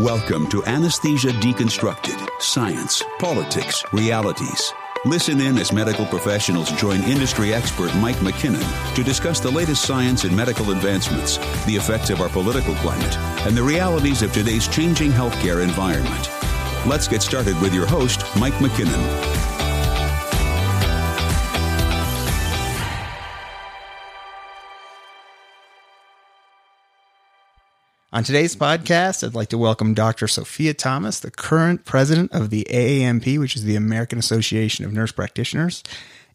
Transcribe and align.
Welcome 0.00 0.46
to 0.48 0.62
Anesthesia 0.66 1.28
Deconstructed 1.28 2.28
Science, 2.38 3.02
Politics, 3.18 3.82
Realities. 3.94 4.74
Listen 5.06 5.40
in 5.40 5.56
as 5.56 5.72
medical 5.72 6.04
professionals 6.04 6.70
join 6.72 7.02
industry 7.04 7.54
expert 7.54 7.94
Mike 7.96 8.16
McKinnon 8.16 8.94
to 8.94 9.02
discuss 9.02 9.40
the 9.40 9.50
latest 9.50 9.86
science 9.86 10.24
and 10.24 10.36
medical 10.36 10.70
advancements, 10.70 11.38
the 11.64 11.76
effects 11.76 12.10
of 12.10 12.20
our 12.20 12.28
political 12.28 12.74
climate, 12.74 13.16
and 13.46 13.56
the 13.56 13.62
realities 13.62 14.20
of 14.20 14.34
today's 14.34 14.68
changing 14.68 15.12
healthcare 15.12 15.64
environment. 15.64 16.28
Let's 16.86 17.08
get 17.08 17.22
started 17.22 17.58
with 17.62 17.72
your 17.72 17.86
host, 17.86 18.20
Mike 18.38 18.52
McKinnon. 18.54 19.45
On 28.16 28.24
today's 28.24 28.56
podcast, 28.56 29.22
I'd 29.22 29.34
like 29.34 29.50
to 29.50 29.58
welcome 29.58 29.92
Dr. 29.92 30.26
Sophia 30.26 30.72
Thomas, 30.72 31.20
the 31.20 31.30
current 31.30 31.84
president 31.84 32.32
of 32.32 32.48
the 32.48 32.66
AANP, 32.70 33.38
which 33.38 33.54
is 33.54 33.64
the 33.64 33.76
American 33.76 34.18
Association 34.18 34.86
of 34.86 34.92
Nurse 34.94 35.12
Practitioners. 35.12 35.82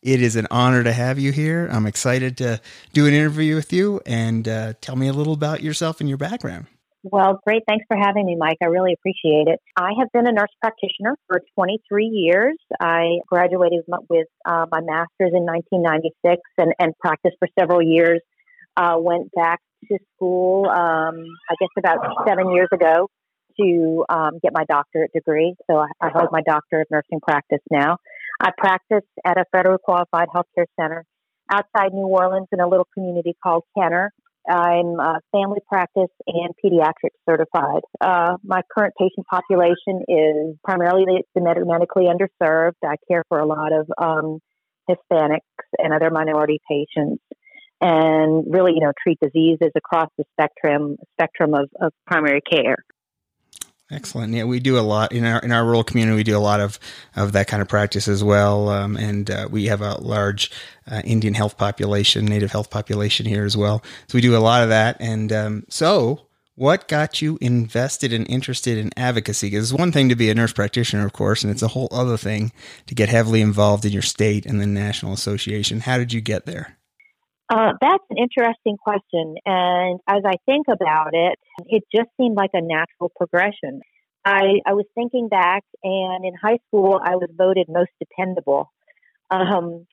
It 0.03 0.21
is 0.21 0.35
an 0.35 0.45
honor 0.51 0.83
to 0.83 0.93
have 0.93 1.17
you 1.17 1.31
here. 1.31 1.67
I'm 1.71 1.87
excited 1.87 2.37
to 2.37 2.61
do 2.93 3.07
an 3.07 3.15
interview 3.15 3.55
with 3.55 3.73
you 3.73 3.99
and 4.05 4.47
uh, 4.47 4.73
tell 4.79 4.95
me 4.95 5.07
a 5.07 5.11
little 5.11 5.33
about 5.33 5.63
yourself 5.63 5.99
and 6.01 6.07
your 6.07 6.19
background. 6.19 6.67
Well, 7.01 7.39
great. 7.47 7.63
Thanks 7.67 7.85
for 7.87 7.97
having 7.97 8.27
me, 8.27 8.35
Mike. 8.37 8.57
I 8.61 8.67
really 8.67 8.93
appreciate 8.93 9.47
it. 9.47 9.59
I 9.75 9.93
have 9.97 10.09
been 10.13 10.27
a 10.27 10.31
nurse 10.31 10.53
practitioner 10.61 11.17
for 11.25 11.41
23 11.55 12.05
years. 12.05 12.59
I 12.79 13.21
graduated 13.25 13.85
with 14.07 14.27
uh, 14.45 14.67
my 14.71 14.81
master's 14.81 15.33
in 15.33 15.45
1996 15.45 16.43
and, 16.59 16.75
and 16.77 16.95
practiced 16.99 17.37
for 17.39 17.47
several 17.59 17.81
years. 17.81 18.21
Uh, 18.77 18.97
went 18.99 19.31
back 19.35 19.59
to 19.89 19.97
school, 20.15 20.65
um, 20.69 21.25
I 21.49 21.55
guess 21.59 21.69
about 21.77 21.99
seven 22.27 22.51
years 22.51 22.69
ago, 22.71 23.09
to 23.59 24.05
um, 24.09 24.39
get 24.41 24.51
my 24.53 24.63
doctorate 24.65 25.11
degree. 25.13 25.55
So 25.69 25.77
I, 25.77 25.87
I 26.01 26.09
hold 26.13 26.29
my 26.31 26.41
doctorate 26.41 26.87
of 26.87 26.91
nursing 26.91 27.19
practice 27.21 27.61
now. 27.69 27.97
I 28.39 28.49
practice 28.57 29.07
at 29.25 29.37
a 29.37 29.45
federal 29.51 29.77
qualified 29.77 30.27
healthcare 30.33 30.65
center 30.79 31.05
outside 31.51 31.93
New 31.93 32.07
Orleans 32.07 32.47
in 32.51 32.59
a 32.59 32.67
little 32.67 32.87
community 32.93 33.35
called 33.43 33.63
Kenner. 33.77 34.11
I'm 34.49 34.95
family 35.31 35.59
practice 35.69 36.09
and 36.25 36.53
pediatric 36.63 37.11
certified. 37.29 37.81
Uh, 37.99 38.37
my 38.43 38.61
current 38.75 38.93
patient 38.97 39.27
population 39.29 40.03
is 40.07 40.57
primarily 40.63 41.05
the 41.35 41.41
medically 41.41 42.05
underserved. 42.05 42.73
I 42.83 42.95
care 43.07 43.23
for 43.29 43.39
a 43.39 43.45
lot 43.45 43.71
of 43.71 43.87
um, 44.01 44.39
Hispanics 44.89 45.39
and 45.77 45.93
other 45.93 46.09
minority 46.09 46.59
patients 46.67 47.20
and 47.81 48.45
really, 48.47 48.73
you 48.73 48.79
know, 48.79 48.93
treat 49.01 49.19
diseases 49.19 49.71
across 49.75 50.09
the 50.17 50.23
spectrum 50.33 50.97
spectrum 51.13 51.53
of, 51.53 51.69
of 51.81 51.91
primary 52.05 52.41
care. 52.41 52.77
Excellent. 53.91 54.33
Yeah, 54.33 54.45
we 54.45 54.61
do 54.61 54.79
a 54.79 54.81
lot 54.81 55.11
in 55.11 55.25
our 55.25 55.39
in 55.39 55.51
our 55.51 55.65
rural 55.65 55.83
community. 55.83 56.15
We 56.15 56.23
do 56.23 56.37
a 56.37 56.39
lot 56.39 56.61
of 56.61 56.79
of 57.15 57.33
that 57.33 57.47
kind 57.47 57.61
of 57.61 57.67
practice 57.67 58.07
as 58.07 58.23
well, 58.23 58.69
um, 58.69 58.95
and 58.95 59.29
uh, 59.29 59.49
we 59.51 59.65
have 59.65 59.81
a 59.81 59.95
large 59.95 60.49
uh, 60.89 61.01
Indian 61.03 61.33
health 61.33 61.57
population, 61.57 62.25
Native 62.25 62.51
health 62.51 62.69
population 62.69 63.25
here 63.25 63.43
as 63.43 63.57
well. 63.57 63.83
So 64.07 64.17
we 64.17 64.21
do 64.21 64.35
a 64.35 64.39
lot 64.39 64.63
of 64.63 64.69
that. 64.69 64.95
And 65.01 65.33
um, 65.33 65.65
so, 65.67 66.27
what 66.55 66.87
got 66.87 67.21
you 67.21 67.37
invested 67.41 68.13
and 68.13 68.25
interested 68.29 68.77
in 68.77 68.91
advocacy? 68.95 69.47
Because 69.47 69.71
it's 69.71 69.79
one 69.79 69.91
thing 69.91 70.07
to 70.07 70.15
be 70.15 70.29
a 70.29 70.35
nurse 70.35 70.53
practitioner, 70.53 71.05
of 71.05 71.11
course, 71.11 71.43
and 71.43 71.51
it's 71.51 71.61
a 71.61 71.67
whole 71.67 71.89
other 71.91 72.15
thing 72.15 72.53
to 72.87 72.95
get 72.95 73.09
heavily 73.09 73.41
involved 73.41 73.83
in 73.83 73.91
your 73.91 74.01
state 74.01 74.45
and 74.45 74.61
the 74.61 74.67
national 74.67 75.11
association. 75.11 75.81
How 75.81 75.97
did 75.97 76.13
you 76.13 76.21
get 76.21 76.45
there? 76.45 76.77
Uh, 77.51 77.73
that's 77.81 78.03
an 78.09 78.17
interesting 78.17 78.77
question. 78.77 79.35
And 79.45 79.99
as 80.07 80.21
I 80.25 80.35
think 80.45 80.67
about 80.69 81.09
it, 81.11 81.37
it 81.67 81.83
just 81.93 82.07
seemed 82.15 82.37
like 82.37 82.51
a 82.53 82.61
natural 82.61 83.11
progression. 83.13 83.81
I, 84.23 84.61
I 84.65 84.73
was 84.73 84.85
thinking 84.95 85.27
back, 85.27 85.63
and 85.83 86.23
in 86.23 86.33
high 86.41 86.59
school, 86.67 86.97
I 87.03 87.17
was 87.17 87.29
voted 87.37 87.65
most 87.67 87.89
dependable, 87.99 88.71
um, 89.29 89.85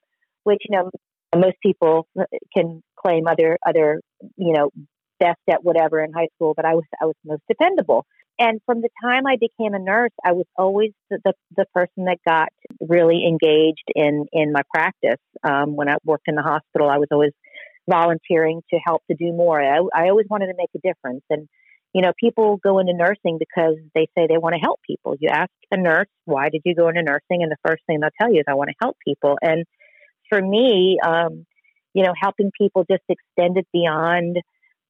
which, 0.43 0.61
you 0.69 0.77
know, 0.77 0.89
most 1.35 1.57
people 1.61 2.07
can 2.55 2.81
claim 2.97 3.27
other, 3.27 3.57
other, 3.67 3.99
you 4.37 4.53
know, 4.53 4.69
best 5.19 5.41
at 5.49 5.61
whatever 5.61 6.01
in 6.01 6.13
high 6.13 6.29
school, 6.35 6.53
but 6.55 6.63
I 6.63 6.75
was, 6.75 6.85
I 7.01 7.07
was 7.07 7.15
most 7.25 7.41
dependable. 7.49 8.05
And 8.39 8.61
from 8.65 8.79
the 8.79 8.89
time 9.03 9.27
I 9.27 9.35
became 9.35 9.73
a 9.73 9.79
nurse, 9.79 10.13
I 10.23 10.31
was 10.31 10.45
always 10.57 10.91
the, 11.09 11.19
the, 11.25 11.33
the 11.57 11.65
person 11.73 12.05
that 12.05 12.19
got 12.25 12.47
really 12.79 13.25
engaged 13.27 13.83
in, 13.93 14.27
in 14.31 14.53
my 14.53 14.61
practice. 14.73 15.19
Um, 15.43 15.75
when 15.75 15.89
I 15.89 15.95
worked 16.05 16.29
in 16.29 16.35
the 16.35 16.41
hospital, 16.41 16.89
I 16.89 16.99
was 16.99 17.09
always 17.11 17.33
volunteering 17.89 18.61
to 18.71 18.79
help 18.85 19.01
to 19.09 19.15
do 19.15 19.33
more. 19.33 19.61
I, 19.61 19.79
I 19.93 20.09
always 20.09 20.27
wanted 20.29 20.47
to 20.47 20.53
make 20.57 20.69
a 20.75 20.87
difference. 20.87 21.23
And, 21.29 21.47
you 21.93 22.01
know, 22.01 22.13
people 22.19 22.57
go 22.57 22.79
into 22.79 22.93
nursing 22.93 23.37
because 23.39 23.75
they 23.95 24.07
say 24.15 24.27
they 24.27 24.37
want 24.37 24.53
to 24.55 24.61
help 24.61 24.79
people. 24.85 25.15
You 25.19 25.29
ask 25.29 25.51
a 25.71 25.77
nurse, 25.77 26.07
why 26.25 26.49
did 26.49 26.61
you 26.65 26.75
go 26.75 26.87
into 26.89 27.03
nursing? 27.03 27.43
And 27.43 27.51
the 27.51 27.57
first 27.67 27.83
thing 27.87 27.99
they'll 27.99 28.09
tell 28.21 28.31
you 28.31 28.39
is, 28.41 28.45
I 28.47 28.53
want 28.53 28.69
to 28.69 28.75
help 28.81 28.97
people. 29.03 29.37
And 29.41 29.65
for 30.29 30.41
me, 30.41 30.99
um, 31.03 31.45
you 31.93 32.03
know, 32.03 32.13
helping 32.19 32.51
people 32.55 32.85
just 32.89 33.03
extended 33.09 33.65
beyond 33.73 34.37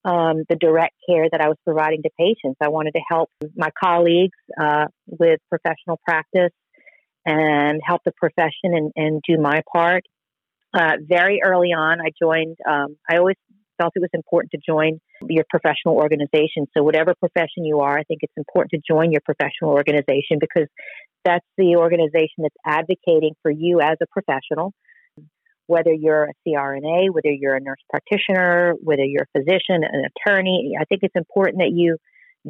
um, 0.04 0.44
the 0.48 0.56
direct 0.56 0.94
care 1.08 1.26
that 1.30 1.40
I 1.40 1.48
was 1.48 1.56
providing 1.64 2.02
to 2.02 2.10
patients. 2.18 2.58
I 2.62 2.68
wanted 2.68 2.92
to 2.92 3.00
help 3.10 3.30
my 3.56 3.70
colleagues 3.82 4.38
uh, 4.60 4.86
with 5.06 5.40
professional 5.48 5.98
practice 6.06 6.52
and 7.26 7.80
help 7.84 8.02
the 8.04 8.12
profession 8.12 8.74
and, 8.74 8.92
and 8.96 9.22
do 9.26 9.38
my 9.38 9.62
part 9.70 10.04
uh, 10.72 10.92
very 11.00 11.40
early 11.44 11.68
on, 11.68 12.00
I 12.00 12.10
joined, 12.20 12.56
um, 12.68 12.96
I 13.08 13.16
always 13.16 13.36
felt 13.80 13.92
it 13.96 14.00
was 14.00 14.10
important 14.12 14.52
to 14.52 14.58
join 14.64 15.00
your 15.28 15.44
professional 15.48 15.96
organization. 15.96 16.66
So, 16.76 16.82
whatever 16.82 17.14
profession 17.14 17.64
you 17.64 17.80
are, 17.80 17.98
I 17.98 18.02
think 18.04 18.20
it's 18.22 18.36
important 18.36 18.70
to 18.72 18.80
join 18.86 19.10
your 19.10 19.22
professional 19.24 19.70
organization 19.70 20.38
because 20.38 20.68
that's 21.24 21.46
the 21.56 21.76
organization 21.76 22.38
that's 22.44 22.56
advocating 22.64 23.34
for 23.42 23.50
you 23.50 23.80
as 23.80 23.96
a 24.02 24.06
professional. 24.06 24.72
Whether 25.66 25.92
you're 25.92 26.24
a 26.24 26.32
CRNA, 26.48 27.10
whether 27.12 27.30
you're 27.30 27.54
a 27.54 27.60
nurse 27.60 27.78
practitioner, 27.88 28.74
whether 28.82 29.04
you're 29.04 29.26
a 29.34 29.38
physician, 29.38 29.84
an 29.84 30.04
attorney, 30.10 30.72
I 30.80 30.84
think 30.84 31.02
it's 31.02 31.14
important 31.14 31.58
that 31.58 31.70
you 31.72 31.96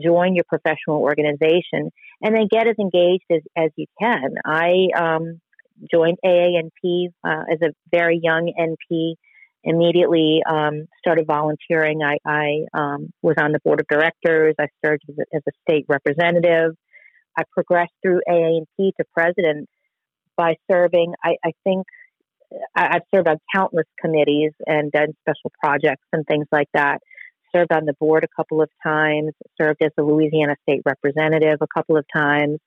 join 0.02 0.34
your 0.34 0.44
professional 0.48 1.00
organization 1.02 1.91
and 2.22 2.37
then 2.37 2.47
get 2.50 2.66
as 2.66 2.76
engaged 2.78 3.25
as, 3.31 3.42
as 3.56 3.70
you 3.76 3.87
can. 4.00 4.34
I 4.44 4.88
um, 4.97 5.41
joined 5.92 6.18
AANP 6.24 7.08
uh, 7.24 7.44
as 7.52 7.58
a 7.62 7.72
very 7.91 8.20
young 8.22 8.52
NP. 8.58 9.14
Immediately 9.62 10.42
um, 10.48 10.86
started 10.98 11.26
volunteering. 11.26 12.00
I, 12.02 12.16
I 12.24 12.64
um, 12.72 13.10
was 13.22 13.34
on 13.38 13.52
the 13.52 13.60
board 13.62 13.80
of 13.80 13.86
directors. 13.88 14.54
I 14.58 14.69
served 14.84 15.02
as 15.08 15.16
a, 15.19 15.36
as 15.36 15.42
a 15.46 15.52
state 15.69 15.84
representative. 15.88 16.74
I 17.36 17.42
progressed 17.52 17.92
through 18.02 18.20
AANP 18.28 18.64
to 18.78 19.04
president 19.12 19.69
by 20.36 20.54
serving. 20.70 21.12
I, 21.22 21.36
I 21.44 21.52
think 21.64 21.86
I, 22.74 22.94
have 22.94 23.02
served 23.14 23.28
on 23.28 23.36
countless 23.54 23.86
committees 24.00 24.52
and 24.66 24.90
done 24.90 25.08
special 25.20 25.52
projects 25.62 26.06
and 26.12 26.24
things 26.26 26.46
like 26.50 26.69
that. 26.72 27.00
Served 27.54 27.72
on 27.72 27.84
the 27.84 27.94
board 28.00 28.24
a 28.24 28.28
couple 28.34 28.62
of 28.62 28.70
times. 28.82 29.32
Served 29.60 29.82
as 29.82 29.90
a 29.98 30.02
Louisiana 30.02 30.56
state 30.62 30.80
representative 30.86 31.58
a 31.60 31.66
couple 31.74 31.98
of 31.98 32.06
times 32.14 32.58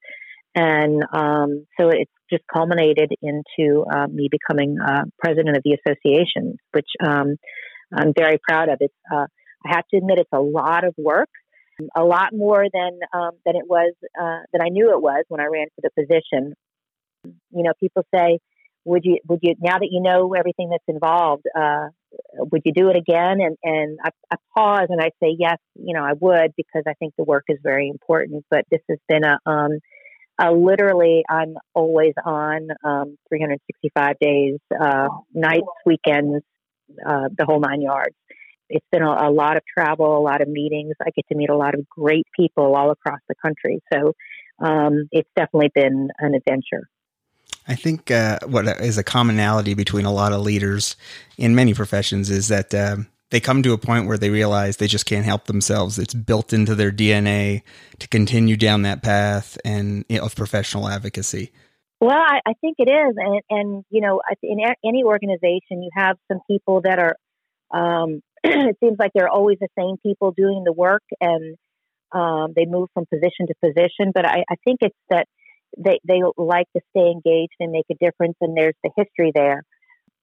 and 0.56 1.04
um, 1.12 1.66
so 1.80 1.90
it's 1.90 2.12
just 2.30 2.44
culminated 2.52 3.12
into 3.22 3.86
uh, 3.92 4.08
me 4.08 4.30
becoming 4.30 4.78
uh, 4.86 5.04
president 5.20 5.58
of 5.58 5.64
the 5.64 5.78
association, 5.78 6.58
which 6.72 6.88
um, 7.06 7.36
I'm 7.94 8.14
very 8.18 8.40
proud 8.48 8.70
of. 8.70 8.78
It's, 8.80 8.94
uh, 9.12 9.26
I 9.66 9.76
have 9.76 9.88
to 9.92 9.98
admit, 9.98 10.20
it's 10.20 10.30
a 10.34 10.42
lot 10.42 10.84
of 10.84 10.94
work, 10.98 11.30
a 11.96 12.04
lot 12.04 12.30
more 12.34 12.66
than 12.72 13.00
um, 13.14 13.32
than 13.46 13.56
it 13.56 13.66
was 13.68 13.94
uh, 14.20 14.40
than 14.52 14.62
I 14.62 14.70
knew 14.70 14.92
it 14.92 15.02
was 15.02 15.24
when 15.28 15.42
I 15.42 15.46
ran 15.46 15.68
for 15.76 15.82
the 15.82 15.90
position. 16.02 16.54
You 17.24 17.64
know, 17.64 17.74
people 17.80 18.04
say, 18.14 18.40
"Would 18.86 19.02
you? 19.04 19.18
Would 19.28 19.40
you? 19.42 19.56
Now 19.60 19.80
that 19.80 19.90
you 19.90 20.02
know 20.02 20.34
everything 20.34 20.70
that's 20.70 20.84
involved, 20.88 21.46
uh, 21.58 21.88
would 22.34 22.62
you 22.66 22.74
do 22.74 22.90
it 22.90 22.96
again?" 22.96 23.40
And 23.42 23.58
and 23.64 23.98
I, 24.04 24.10
I 24.32 24.36
pause 24.56 24.88
and 24.90 25.02
I 25.02 25.10
say, 25.22 25.36
"Yes, 25.38 25.58
you 25.76 25.96
know, 25.96 26.04
I 26.04 26.14
would 26.14 26.54
because 26.56 26.84
I 26.88 26.94
think 26.94 27.14
the 27.18 27.24
work 27.24 27.46
is 27.48 27.58
very 27.64 27.90
important." 27.90 28.46
But 28.52 28.66
this 28.70 28.82
has 28.90 29.00
been 29.08 29.24
a 29.24 29.40
um, 29.50 29.80
uh, 30.42 30.52
literally, 30.52 31.24
I'm 31.30 31.56
always 31.74 32.14
on 32.26 32.70
um, 32.84 33.18
365 33.30 34.20
days, 34.20 34.60
uh, 34.80 35.08
nights, 35.34 35.68
weekends, 35.86 36.44
uh, 37.06 37.30
the 37.38 37.46
whole 37.46 37.60
nine 37.60 37.82
yards. 37.82 38.16
It's 38.70 38.86
been 38.92 39.04
a, 39.04 39.30
a, 39.30 39.32
lot 39.32 39.58
of 39.58 39.64
travel, 39.72 40.18
a 40.18 40.24
lot 40.24 40.42
of 40.42 40.48
meetings. 40.48 40.94
I 41.02 41.12
get 41.16 41.28
to 41.30 41.36
meet 41.36 41.50
a 41.50 41.56
lot 41.56 41.76
of 41.76 41.88
great 41.88 42.26
people 42.36 42.76
all 42.76 42.92
across 42.92 43.20
the 43.28 43.36
country. 43.42 43.82
So 43.92 44.14
um, 44.60 45.08
it's 45.12 45.30
definitely 45.36 45.72
been 45.76 46.10
an 46.20 46.34
adventure. 46.34 46.90
I 47.68 47.76
think 47.76 48.12
uh, 48.12 48.40
what 48.46 48.68
is 48.82 48.98
a 48.98 49.04
commonality 49.04 49.74
between 49.74 50.06
a 50.06 50.12
lot 50.12 50.34
of 50.34 50.42
leaders 50.42 50.96
in 51.38 51.56
many 51.56 51.74
professions 51.74 52.30
is 52.30 52.48
that 52.50 52.74
um, 52.74 53.08
they 53.32 53.40
come 53.40 53.64
to 53.64 53.74
a 53.74 53.78
point 53.78 54.08
where 54.08 54.18
they 54.18 54.30
realize 54.30 54.78
they 54.78 54.88
just 54.88 55.06
can't 55.06 55.26
help 55.26 55.46
themselves. 55.46 55.98
It's 55.98 56.14
built 56.14 56.54
into 56.54 56.76
their 56.76 56.92
DNA 56.92 57.64
to 58.00 58.08
continue 58.08 58.58
down 58.58 58.84
that 58.84 59.02
path 59.02 59.58
and 59.66 60.06
you 60.10 60.18
know, 60.20 60.26
of 60.26 60.36
professional 60.36 60.88
advocacy. 60.88 61.52
Well, 62.00 62.12
I, 62.12 62.42
I 62.46 62.54
think 62.62 62.76
it 62.80 62.90
is, 62.90 63.16
and 63.18 63.42
and 63.50 63.86
you 63.90 64.02
know, 64.02 64.22
in 64.42 64.60
any 64.86 65.04
organization, 65.04 65.82
you 65.82 65.90
have 65.96 66.18
some 66.32 66.42
people 66.50 66.82
that 66.82 67.00
are. 67.00 67.16
Um, 67.72 68.22
it 68.44 68.78
seems 68.84 68.98
like 69.00 69.12
they're 69.16 69.30
always 69.30 69.58
the 69.60 69.70
same 69.80 69.96
people 70.06 70.32
doing 70.32 70.64
the 70.66 70.74
work, 70.74 71.04
and 71.22 71.56
Um, 72.14 72.54
they 72.56 72.66
move 72.66 72.90
from 72.94 73.06
position 73.12 73.48
to 73.48 73.56
position, 73.64 74.12
but 74.14 74.26
I, 74.26 74.44
I 74.48 74.56
think 74.64 74.80
it's 74.82 74.96
that 75.10 75.26
they 75.78 76.00
they 76.04 76.22
like 76.38 76.68
to 76.76 76.82
stay 76.92 77.10
engaged 77.10 77.56
and 77.60 77.72
make 77.72 77.88
a 77.90 77.96
difference, 77.96 78.38
and 78.40 78.56
there's 78.56 78.76
the 78.84 78.92
history 78.96 79.32
there, 79.34 79.64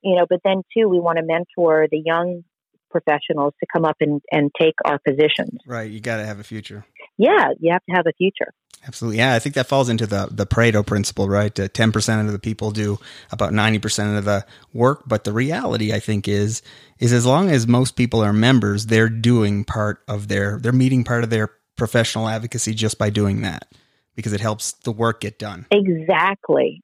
you 0.01 0.15
know. 0.17 0.27
But 0.29 0.41
then 0.45 0.63
too, 0.73 0.89
we 0.89 1.01
want 1.01 1.19
to 1.19 1.25
mentor 1.25 1.89
the 1.91 2.01
young 2.05 2.45
professionals 2.91 3.55
to 3.61 3.67
come 3.73 3.85
up 3.85 3.97
and, 4.01 4.21
and 4.31 4.51
take 4.59 4.75
our 4.85 4.99
positions. 4.99 5.59
Right, 5.67 5.91
you 5.91 6.01
got 6.01 6.19
to 6.19 6.27
have 6.27 6.41
a 6.41 6.45
future. 6.45 6.85
Yeah, 7.17 7.49
you 7.59 7.73
have 7.73 7.85
to 7.85 7.93
have 7.95 8.07
a 8.07 8.13
future. 8.13 8.53
Absolutely. 8.87 9.19
Yeah, 9.19 9.35
I 9.35 9.39
think 9.39 9.55
that 9.57 9.67
falls 9.67 9.91
into 9.91 10.07
the 10.07 10.29
the 10.31 10.47
Pareto 10.47 10.87
principle, 10.87 11.29
right? 11.29 11.59
Uh, 11.59 11.69
ten 11.69 11.93
percent 11.93 12.27
of 12.27 12.33
the 12.33 12.39
people 12.39 12.71
do 12.71 12.99
about 13.31 13.53
ninety 13.53 13.79
percent 13.79 14.17
of 14.17 14.25
the 14.25 14.47
work, 14.73 15.03
but 15.07 15.25
the 15.25 15.33
reality, 15.33 15.93
I 15.93 16.01
think, 16.01 16.27
is 16.27 16.63
is 16.99 17.13
as 17.13 17.27
long 17.27 17.51
as 17.51 17.67
most 17.67 17.95
people 17.95 18.23
are 18.25 18.33
members, 18.33 18.87
they're 18.87 19.11
doing 19.11 19.65
part 19.65 20.03
of 20.09 20.29
their 20.29 20.59
they're 20.59 20.73
meeting 20.73 21.05
part 21.05 21.25
of 21.25 21.31
their 21.31 21.51
professional 21.77 22.27
advocacy 22.27 22.73
just 22.73 22.97
by 22.97 23.11
doing 23.11 23.43
that 23.43 23.69
because 24.17 24.33
it 24.33 24.41
helps 24.41 24.73
the 24.73 24.93
work 24.93 25.21
get 25.21 25.39
done. 25.39 25.67
Exactly. 25.71 26.83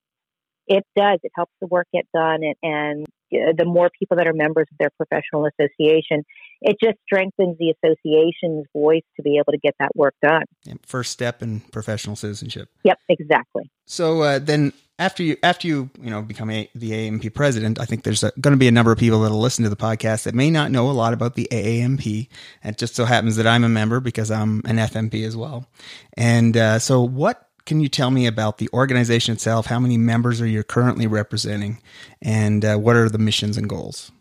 It 0.66 0.84
does. 0.96 1.20
It 1.22 1.32
helps 1.34 1.52
the 1.60 1.66
work 1.66 1.86
get 1.94 2.06
done, 2.12 2.40
and, 2.42 2.56
and 2.62 3.06
the 3.30 3.64
more 3.64 3.90
people 3.98 4.16
that 4.16 4.26
are 4.26 4.32
members 4.32 4.66
of 4.70 4.78
their 4.78 4.90
professional 4.96 5.46
association, 5.46 6.24
it 6.60 6.76
just 6.82 6.98
strengthens 7.04 7.56
the 7.58 7.74
association's 7.82 8.66
voice 8.72 9.02
to 9.16 9.22
be 9.22 9.36
able 9.36 9.52
to 9.52 9.58
get 9.58 9.74
that 9.78 9.94
work 9.94 10.14
done. 10.22 10.44
First 10.84 11.12
step 11.12 11.42
in 11.42 11.60
professional 11.60 12.16
citizenship. 12.16 12.68
Yep, 12.84 12.98
exactly. 13.08 13.70
So 13.86 14.22
uh, 14.22 14.38
then, 14.38 14.72
after 14.98 15.22
you 15.22 15.36
after 15.42 15.68
you 15.68 15.90
you 16.00 16.10
know 16.10 16.22
become 16.22 16.50
a, 16.50 16.68
the 16.74 16.90
AANP 16.90 17.34
president, 17.34 17.78
I 17.78 17.84
think 17.84 18.02
there's 18.02 18.22
going 18.22 18.52
to 18.52 18.56
be 18.56 18.68
a 18.68 18.72
number 18.72 18.90
of 18.90 18.98
people 18.98 19.20
that'll 19.20 19.40
listen 19.40 19.62
to 19.64 19.70
the 19.70 19.76
podcast 19.76 20.24
that 20.24 20.34
may 20.34 20.50
not 20.50 20.70
know 20.70 20.90
a 20.90 20.92
lot 20.92 21.12
about 21.12 21.34
the 21.34 21.48
AANP. 21.50 22.28
It 22.64 22.78
just 22.78 22.96
so 22.96 23.04
happens 23.04 23.36
that 23.36 23.46
I'm 23.46 23.64
a 23.64 23.68
member 23.68 24.00
because 24.00 24.30
I'm 24.30 24.62
an 24.64 24.76
FNP 24.76 25.24
as 25.24 25.36
well. 25.36 25.68
And 26.16 26.56
uh, 26.56 26.78
so, 26.78 27.02
what 27.02 27.45
can 27.66 27.80
you 27.80 27.88
tell 27.88 28.10
me 28.10 28.26
about 28.26 28.58
the 28.58 28.68
organization 28.72 29.34
itself? 29.34 29.66
How 29.66 29.78
many 29.78 29.98
members 29.98 30.40
are 30.40 30.46
you 30.46 30.62
currently 30.62 31.06
representing, 31.06 31.82
and 32.22 32.64
uh, 32.64 32.76
what 32.76 32.96
are 32.96 33.08
the 33.08 33.18
missions 33.18 33.58
and 33.58 33.68
goals? 33.68 34.12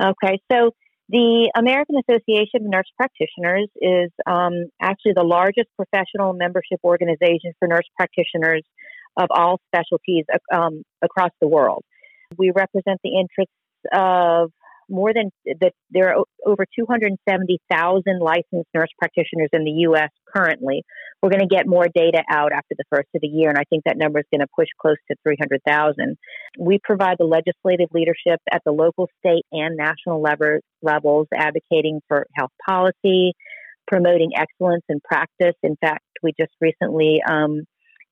Okay, 0.00 0.40
so 0.50 0.70
the 1.08 1.50
American 1.56 1.96
Association 1.96 2.62
of 2.64 2.70
Nurse 2.70 2.90
Practitioners 2.96 3.68
is 3.76 4.10
um, 4.26 4.66
actually 4.80 5.12
the 5.14 5.24
largest 5.24 5.68
professional 5.76 6.32
membership 6.32 6.80
organization 6.84 7.52
for 7.58 7.68
nurse 7.68 7.88
practitioners 7.96 8.62
of 9.16 9.26
all 9.30 9.60
specialties 9.74 10.24
um, 10.52 10.82
across 11.02 11.30
the 11.40 11.48
world. 11.48 11.84
We 12.38 12.50
represent 12.54 13.00
the 13.04 13.18
interests 13.18 13.52
of 13.92 14.52
more 14.88 15.12
than 15.14 15.30
that 15.60 15.72
there 15.90 16.14
are 16.14 16.24
over 16.46 16.64
270,000 16.78 18.20
licensed 18.20 18.68
nurse 18.74 18.90
practitioners 18.98 19.48
in 19.52 19.64
the 19.64 19.70
U.S. 19.88 20.10
currently. 20.34 20.82
We're 21.22 21.30
going 21.30 21.46
to 21.46 21.54
get 21.54 21.66
more 21.66 21.86
data 21.94 22.22
out 22.28 22.52
after 22.52 22.74
the 22.76 22.84
first 22.90 23.08
of 23.14 23.20
the 23.20 23.28
year, 23.28 23.48
and 23.48 23.58
I 23.58 23.64
think 23.70 23.84
that 23.84 23.96
number 23.96 24.18
is 24.18 24.26
going 24.32 24.40
to 24.40 24.48
push 24.56 24.68
close 24.80 24.96
to 25.10 25.16
300,000. 25.22 26.16
We 26.58 26.80
provide 26.82 27.16
the 27.18 27.24
legislative 27.24 27.88
leadership 27.92 28.40
at 28.52 28.62
the 28.64 28.72
local, 28.72 29.08
state, 29.18 29.44
and 29.52 29.76
national 29.76 30.20
level, 30.20 30.58
levels, 30.82 31.28
advocating 31.34 32.00
for 32.08 32.26
health 32.36 32.52
policy, 32.68 33.34
promoting 33.86 34.30
excellence 34.36 34.84
in 34.88 35.00
practice. 35.00 35.54
In 35.62 35.76
fact, 35.80 36.04
we 36.22 36.32
just 36.38 36.52
recently 36.60 37.20
um, 37.28 37.62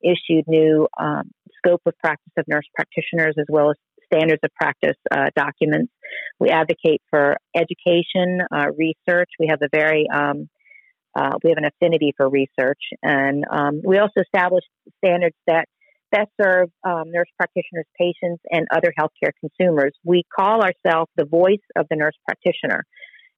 issued 0.03 0.45
new 0.47 0.89
um, 0.99 1.31
scope 1.59 1.83
of 1.87 1.95
practice 1.99 2.33
of 2.37 2.45
nurse 2.49 2.67
practitioners 2.75 3.35
as 3.39 3.47
well 3.49 3.71
as 3.71 3.77
standards 4.13 4.41
of 4.43 4.51
practice 4.55 4.97
uh, 5.11 5.27
documents. 5.37 5.93
We 6.41 6.49
advocate 6.49 7.03
for 7.11 7.37
education, 7.55 8.41
uh, 8.51 8.67
research. 8.77 9.29
We 9.39 9.49
have 9.49 9.61
a 9.63 9.69
very 9.71 10.07
um, 10.13 10.49
uh, 11.15 11.33
we 11.43 11.51
have 11.51 11.59
an 11.59 11.65
affinity 11.67 12.13
for 12.17 12.29
research, 12.29 12.81
and 13.03 13.45
um, 13.51 13.83
we 13.85 13.99
also 13.99 14.21
establish 14.23 14.65
standards 15.05 15.37
that 15.47 15.67
best 16.11 16.31
serve 16.41 16.71
um, 16.83 17.05
nurse 17.07 17.29
practitioners, 17.37 17.85
patients, 17.99 18.43
and 18.51 18.67
other 18.71 18.93
healthcare 18.99 19.33
consumers. 19.41 19.93
We 20.05 20.25
call 20.35 20.63
ourselves 20.63 21.11
the 21.17 21.27
voice 21.27 21.63
of 21.77 21.87
the 21.91 21.97
nurse 21.97 22.17
practitioner, 22.27 22.85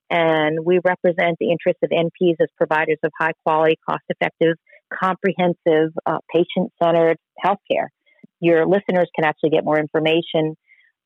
and 0.09 0.65
we 0.65 0.81
represent 0.85 1.39
the 1.41 1.51
interests 1.51 1.81
of 1.83 1.91
NPs 1.91 2.37
as 2.41 2.49
providers 2.57 2.99
of 3.03 3.11
high 3.19 3.33
quality, 3.45 3.79
cost 3.89 4.05
effective, 4.11 4.57
comprehensive, 4.93 5.93
uh, 6.07 6.19
patient 6.33 6.73
centered 6.81 7.17
healthcare 7.45 7.89
your 8.43 8.67
listeners 8.67 9.09
can 9.15 9.25
actually 9.25 9.51
get 9.51 9.65
more 9.65 9.79
information 9.79 10.57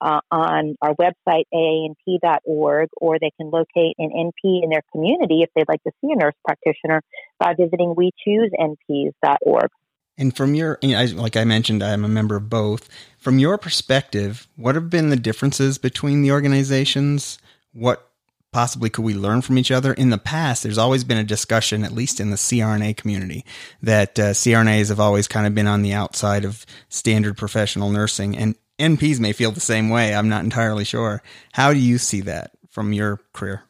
uh, 0.01 0.21
on 0.31 0.77
our 0.83 0.95
website, 0.95 1.45
aanp.org, 1.55 2.89
or 2.97 3.19
they 3.19 3.31
can 3.39 3.51
locate 3.51 3.95
an 3.99 4.11
NP 4.11 4.63
in 4.63 4.71
their 4.71 4.83
community 4.93 5.43
if 5.43 5.51
they'd 5.55 5.69
like 5.69 5.83
to 5.85 5.93
see 6.01 6.13
a 6.13 6.17
nurse 6.17 6.35
practitioner 6.47 7.03
by 7.39 7.55
visiting 7.55 7.95
wechoosenps.org. 7.95 9.71
And 10.19 10.35
from 10.35 10.55
your, 10.55 10.79
like 10.83 11.37
I 11.37 11.45
mentioned, 11.45 11.83
I'm 11.83 12.05
a 12.05 12.09
member 12.09 12.37
of 12.37 12.49
both. 12.49 12.89
From 13.19 13.39
your 13.39 13.59
perspective, 13.59 14.49
what 14.57 14.75
have 14.75 14.89
been 14.89 15.11
the 15.11 15.17
differences 15.17 15.77
between 15.77 16.23
the 16.23 16.33
organizations? 16.33 17.39
What 17.73 18.11
possibly 18.51 18.89
could 18.89 19.05
we 19.05 19.13
learn 19.13 19.43
from 19.43 19.59
each 19.59 19.71
other? 19.71 19.93
In 19.93 20.09
the 20.09 20.17
past, 20.17 20.63
there's 20.63 20.79
always 20.79 21.05
been 21.05 21.19
a 21.19 21.25
discussion, 21.25 21.85
at 21.85 21.93
least 21.93 22.21
in 22.21 22.31
the 22.31 22.37
CRNA 22.37 22.97
community, 22.97 23.45
that 23.83 24.19
uh, 24.19 24.31
CRNAs 24.31 24.89
have 24.89 25.01
always 25.01 25.29
kind 25.29 25.47
of 25.47 25.55
been 25.55 25.67
on 25.67 25.83
the 25.83 25.93
outside 25.93 26.47
of 26.47 26.65
standard 26.89 27.37
professional 27.37 27.91
nursing, 27.91 28.35
and 28.35 28.55
NPs 28.79 29.21
may 29.21 29.33
feel 29.33 29.53
the 29.53 29.61
same 29.61 29.89
way. 29.89 30.15
I'm 30.15 30.29
not 30.29 30.45
entirely 30.45 30.85
sure. 30.85 31.23
How 31.53 31.73
do 31.73 31.79
you 31.79 31.99
see 31.99 32.21
that 32.23 32.53
from 32.69 32.93
your 32.93 33.21
career? 33.33 33.63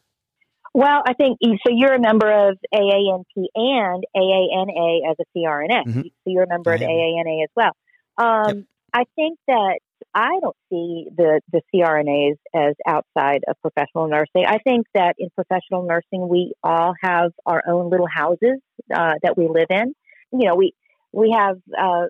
Well, 0.73 1.01
I 1.07 1.13
think 1.13 1.39
so. 1.41 1.71
You're 1.71 1.95
a 1.95 1.99
member 1.99 2.29
of 2.29 2.57
AANP 2.73 3.23
and 3.55 4.05
AANA 4.15 5.09
as 5.09 5.15
a 5.19 5.25
CRNA. 5.35 5.87
Mm-hmm. 5.87 6.01
So 6.01 6.09
you're 6.25 6.43
a 6.43 6.47
member 6.47 6.71
of 6.73 6.81
AANA 6.81 7.43
as 7.43 7.49
well. 7.55 7.71
Um, 8.17 8.57
yep. 8.57 8.65
I 8.93 9.03
think 9.15 9.39
that 9.47 9.79
I 10.13 10.39
don't 10.41 10.55
see 10.69 11.07
the, 11.15 11.41
the 11.51 11.61
CRNAs 11.73 12.37
as 12.53 12.75
outside 12.87 13.43
of 13.47 13.55
professional 13.61 14.07
nursing. 14.07 14.45
I 14.47 14.57
think 14.59 14.85
that 14.93 15.15
in 15.17 15.29
professional 15.31 15.83
nursing, 15.83 16.27
we 16.27 16.53
all 16.63 16.93
have 17.01 17.31
our 17.45 17.63
own 17.67 17.89
little 17.89 18.07
houses 18.07 18.59
uh, 18.93 19.13
that 19.23 19.37
we 19.37 19.47
live 19.47 19.67
in. 19.69 19.95
You 20.31 20.47
know, 20.47 20.55
we 20.55 20.73
we 21.11 21.35
have 21.35 21.57
uh, 21.77 22.05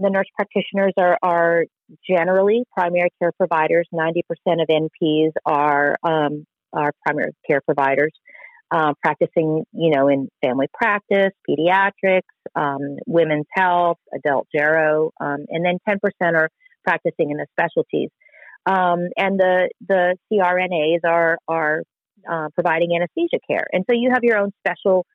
the 0.00 0.10
nurse 0.10 0.26
practitioners 0.34 0.92
are, 0.98 1.18
are 1.22 1.64
generally 2.08 2.64
primary 2.76 3.10
care 3.20 3.32
providers. 3.32 3.86
Ninety 3.92 4.22
percent 4.28 4.60
of 4.60 4.68
NPs 4.68 5.30
are 5.44 5.96
um, 6.02 6.46
are 6.72 6.92
primary 7.04 7.32
care 7.48 7.60
providers. 7.60 8.12
Uh, 8.70 8.92
practicing, 9.02 9.64
you 9.72 9.90
know, 9.90 10.08
in 10.08 10.28
family 10.44 10.66
practice, 10.74 11.32
pediatrics, 11.48 12.20
um, 12.54 12.98
women's 13.06 13.46
health, 13.54 13.96
adult 14.14 14.46
gero, 14.54 15.10
um, 15.22 15.46
and 15.48 15.64
then 15.64 15.78
10% 15.88 15.96
are 16.34 16.50
practicing 16.84 17.30
in 17.30 17.38
the 17.38 17.46
specialties. 17.58 18.10
Um, 18.66 19.08
and 19.16 19.40
the 19.40 19.70
the 19.88 20.16
CRNAs 20.30 21.08
are 21.08 21.38
are 21.48 21.82
uh, 22.30 22.48
providing 22.54 22.90
anesthesia 22.94 23.38
care, 23.48 23.66
and 23.72 23.84
so 23.88 23.96
you 23.96 24.10
have 24.12 24.22
your 24.22 24.36
own 24.36 24.52
special 24.60 25.06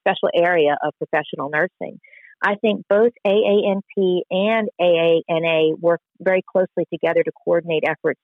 special 0.00 0.28
area 0.34 0.76
of 0.82 0.92
professional 0.98 1.48
nursing. 1.48 2.00
I 2.42 2.56
think 2.56 2.84
both 2.88 3.12
AANP 3.26 4.20
and 4.30 4.68
AANA 4.80 5.78
work 5.78 6.00
very 6.20 6.42
closely 6.42 6.86
together 6.92 7.22
to 7.22 7.32
coordinate 7.44 7.84
efforts 7.86 8.20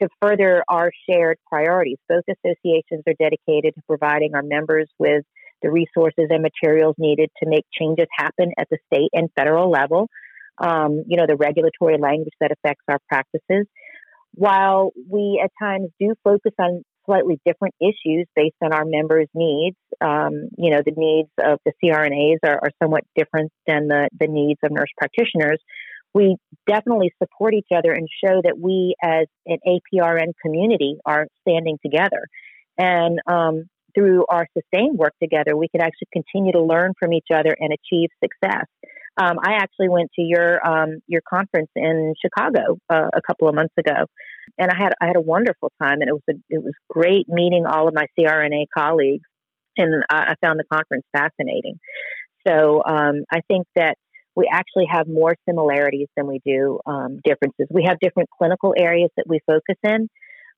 to 0.00 0.08
further 0.20 0.64
our 0.68 0.90
shared 1.08 1.38
priorities. 1.48 1.98
Both 2.08 2.24
associations 2.28 3.02
are 3.06 3.14
dedicated 3.18 3.74
to 3.74 3.82
providing 3.86 4.34
our 4.34 4.42
members 4.42 4.88
with 4.98 5.24
the 5.62 5.70
resources 5.70 6.28
and 6.30 6.42
materials 6.42 6.96
needed 6.98 7.30
to 7.42 7.48
make 7.48 7.64
changes 7.78 8.06
happen 8.16 8.52
at 8.58 8.68
the 8.70 8.78
state 8.92 9.10
and 9.12 9.28
federal 9.36 9.70
level 9.70 10.08
um, 10.58 11.04
you 11.06 11.16
know, 11.16 11.26
the 11.26 11.36
regulatory 11.36 11.98
language 11.98 12.34
that 12.40 12.52
affects 12.52 12.84
our 12.88 12.98
practices. 13.08 13.66
While 14.34 14.92
we 15.10 15.40
at 15.42 15.50
times 15.60 15.90
do 16.00 16.14
focus 16.24 16.52
on 16.58 16.84
slightly 17.06 17.40
different 17.44 17.74
issues 17.80 18.26
based 18.34 18.56
on 18.62 18.72
our 18.72 18.84
members' 18.84 19.28
needs, 19.34 19.76
um, 20.00 20.48
you 20.56 20.70
know, 20.70 20.82
the 20.84 20.92
needs 20.96 21.30
of 21.42 21.58
the 21.64 21.72
CRNAs 21.82 22.38
are, 22.44 22.58
are 22.62 22.70
somewhat 22.82 23.04
different 23.16 23.50
than 23.66 23.88
the, 23.88 24.08
the 24.18 24.26
needs 24.26 24.60
of 24.62 24.70
nurse 24.70 24.90
practitioners. 24.96 25.60
We 26.14 26.36
definitely 26.66 27.12
support 27.22 27.54
each 27.54 27.68
other 27.74 27.92
and 27.92 28.08
show 28.22 28.42
that 28.44 28.58
we 28.58 28.94
as 29.02 29.26
an 29.46 29.58
APRN 29.66 30.32
community 30.44 30.96
are 31.06 31.26
standing 31.46 31.78
together. 31.82 32.26
And 32.76 33.18
um, 33.26 33.64
through 33.94 34.26
our 34.28 34.46
sustained 34.56 34.98
work 34.98 35.14
together, 35.22 35.56
we 35.56 35.68
can 35.68 35.80
actually 35.80 36.08
continue 36.12 36.52
to 36.52 36.62
learn 36.62 36.92
from 36.98 37.12
each 37.12 37.28
other 37.32 37.54
and 37.58 37.72
achieve 37.72 38.10
success. 38.22 38.66
Um, 39.20 39.36
I 39.44 39.54
actually 39.54 39.90
went 39.90 40.10
to 40.16 40.22
your 40.22 40.66
um, 40.66 41.00
your 41.06 41.20
conference 41.28 41.68
in 41.76 42.14
Chicago 42.20 42.78
uh, 42.88 43.08
a 43.12 43.20
couple 43.20 43.48
of 43.48 43.54
months 43.54 43.74
ago, 43.78 44.06
and 44.58 44.70
I 44.70 44.76
had 44.76 44.92
I 45.00 45.06
had 45.06 45.16
a 45.16 45.20
wonderful 45.20 45.72
time, 45.80 46.00
and 46.00 46.08
it 46.08 46.12
was 46.12 46.22
a, 46.28 46.34
it 46.50 46.62
was 46.62 46.72
great 46.88 47.28
meeting 47.28 47.66
all 47.66 47.88
of 47.88 47.94
my 47.94 48.06
CRNA 48.18 48.66
colleagues, 48.76 49.24
and 49.76 50.04
I, 50.10 50.32
I 50.32 50.34
found 50.44 50.58
the 50.58 50.64
conference 50.72 51.04
fascinating. 51.16 51.78
So 52.46 52.82
um, 52.84 53.24
I 53.30 53.40
think 53.48 53.66
that 53.76 53.96
we 54.34 54.48
actually 54.50 54.86
have 54.90 55.06
more 55.06 55.34
similarities 55.48 56.08
than 56.16 56.26
we 56.26 56.40
do 56.44 56.80
um, 56.86 57.20
differences. 57.24 57.66
We 57.70 57.84
have 57.86 57.98
different 58.00 58.30
clinical 58.30 58.74
areas 58.76 59.10
that 59.16 59.26
we 59.28 59.40
focus 59.46 59.76
in, 59.84 60.08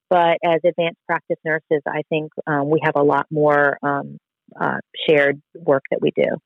but 0.09 0.37
as 0.43 0.59
advanced 0.65 0.99
practice 1.07 1.37
nurses, 1.43 1.81
I 1.87 2.01
think 2.09 2.31
um, 2.47 2.69
we 2.69 2.79
have 2.83 2.95
a 2.95 3.03
lot 3.03 3.27
more 3.29 3.77
um, 3.83 4.17
uh, 4.59 4.77
shared 5.07 5.41
work 5.55 5.83
that 5.91 6.01
we 6.01 6.11
do. 6.15 6.37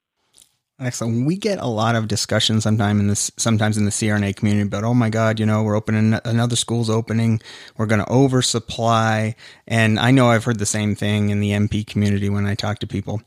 Excellent. 0.80 1.26
We 1.26 1.36
get 1.36 1.60
a 1.60 1.68
lot 1.68 1.96
of 1.96 2.08
discussion 2.08 2.62
sometime 2.62 3.02
in 3.02 3.08
this, 3.08 3.30
sometimes 3.36 3.78
in 3.78 3.84
the 3.84 3.92
CRNA 3.92 4.38
community 4.38 4.66
about, 4.66 4.86
oh 4.86 4.94
my 4.94 5.10
God, 5.10 5.38
you 5.38 5.46
know, 5.46 5.62
we're 5.62 5.76
opening 5.76 6.18
another 6.24 6.56
school's 6.56 6.90
opening. 6.90 7.42
We're 7.76 7.86
going 7.86 8.00
to 8.00 8.10
oversupply. 8.10 9.36
And 9.68 10.00
I 10.00 10.12
know 10.12 10.30
I've 10.30 10.46
heard 10.46 10.60
the 10.60 10.66
same 10.66 10.96
thing 10.96 11.32
in 11.32 11.42
the 11.42 11.52
NP 11.52 11.88
community 11.88 12.30
when 12.30 12.46
I 12.46 12.56
talk 12.56 12.80
to 12.80 12.88
people. 12.88 13.22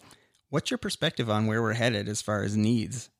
What's 0.49 0.71
your 0.71 0.79
perspective 0.79 1.29
on 1.29 1.47
where 1.47 1.61
we're 1.61 1.75
headed 1.75 2.09
as 2.09 2.23
far 2.23 2.43
as 2.43 2.57
needs? 2.57 3.11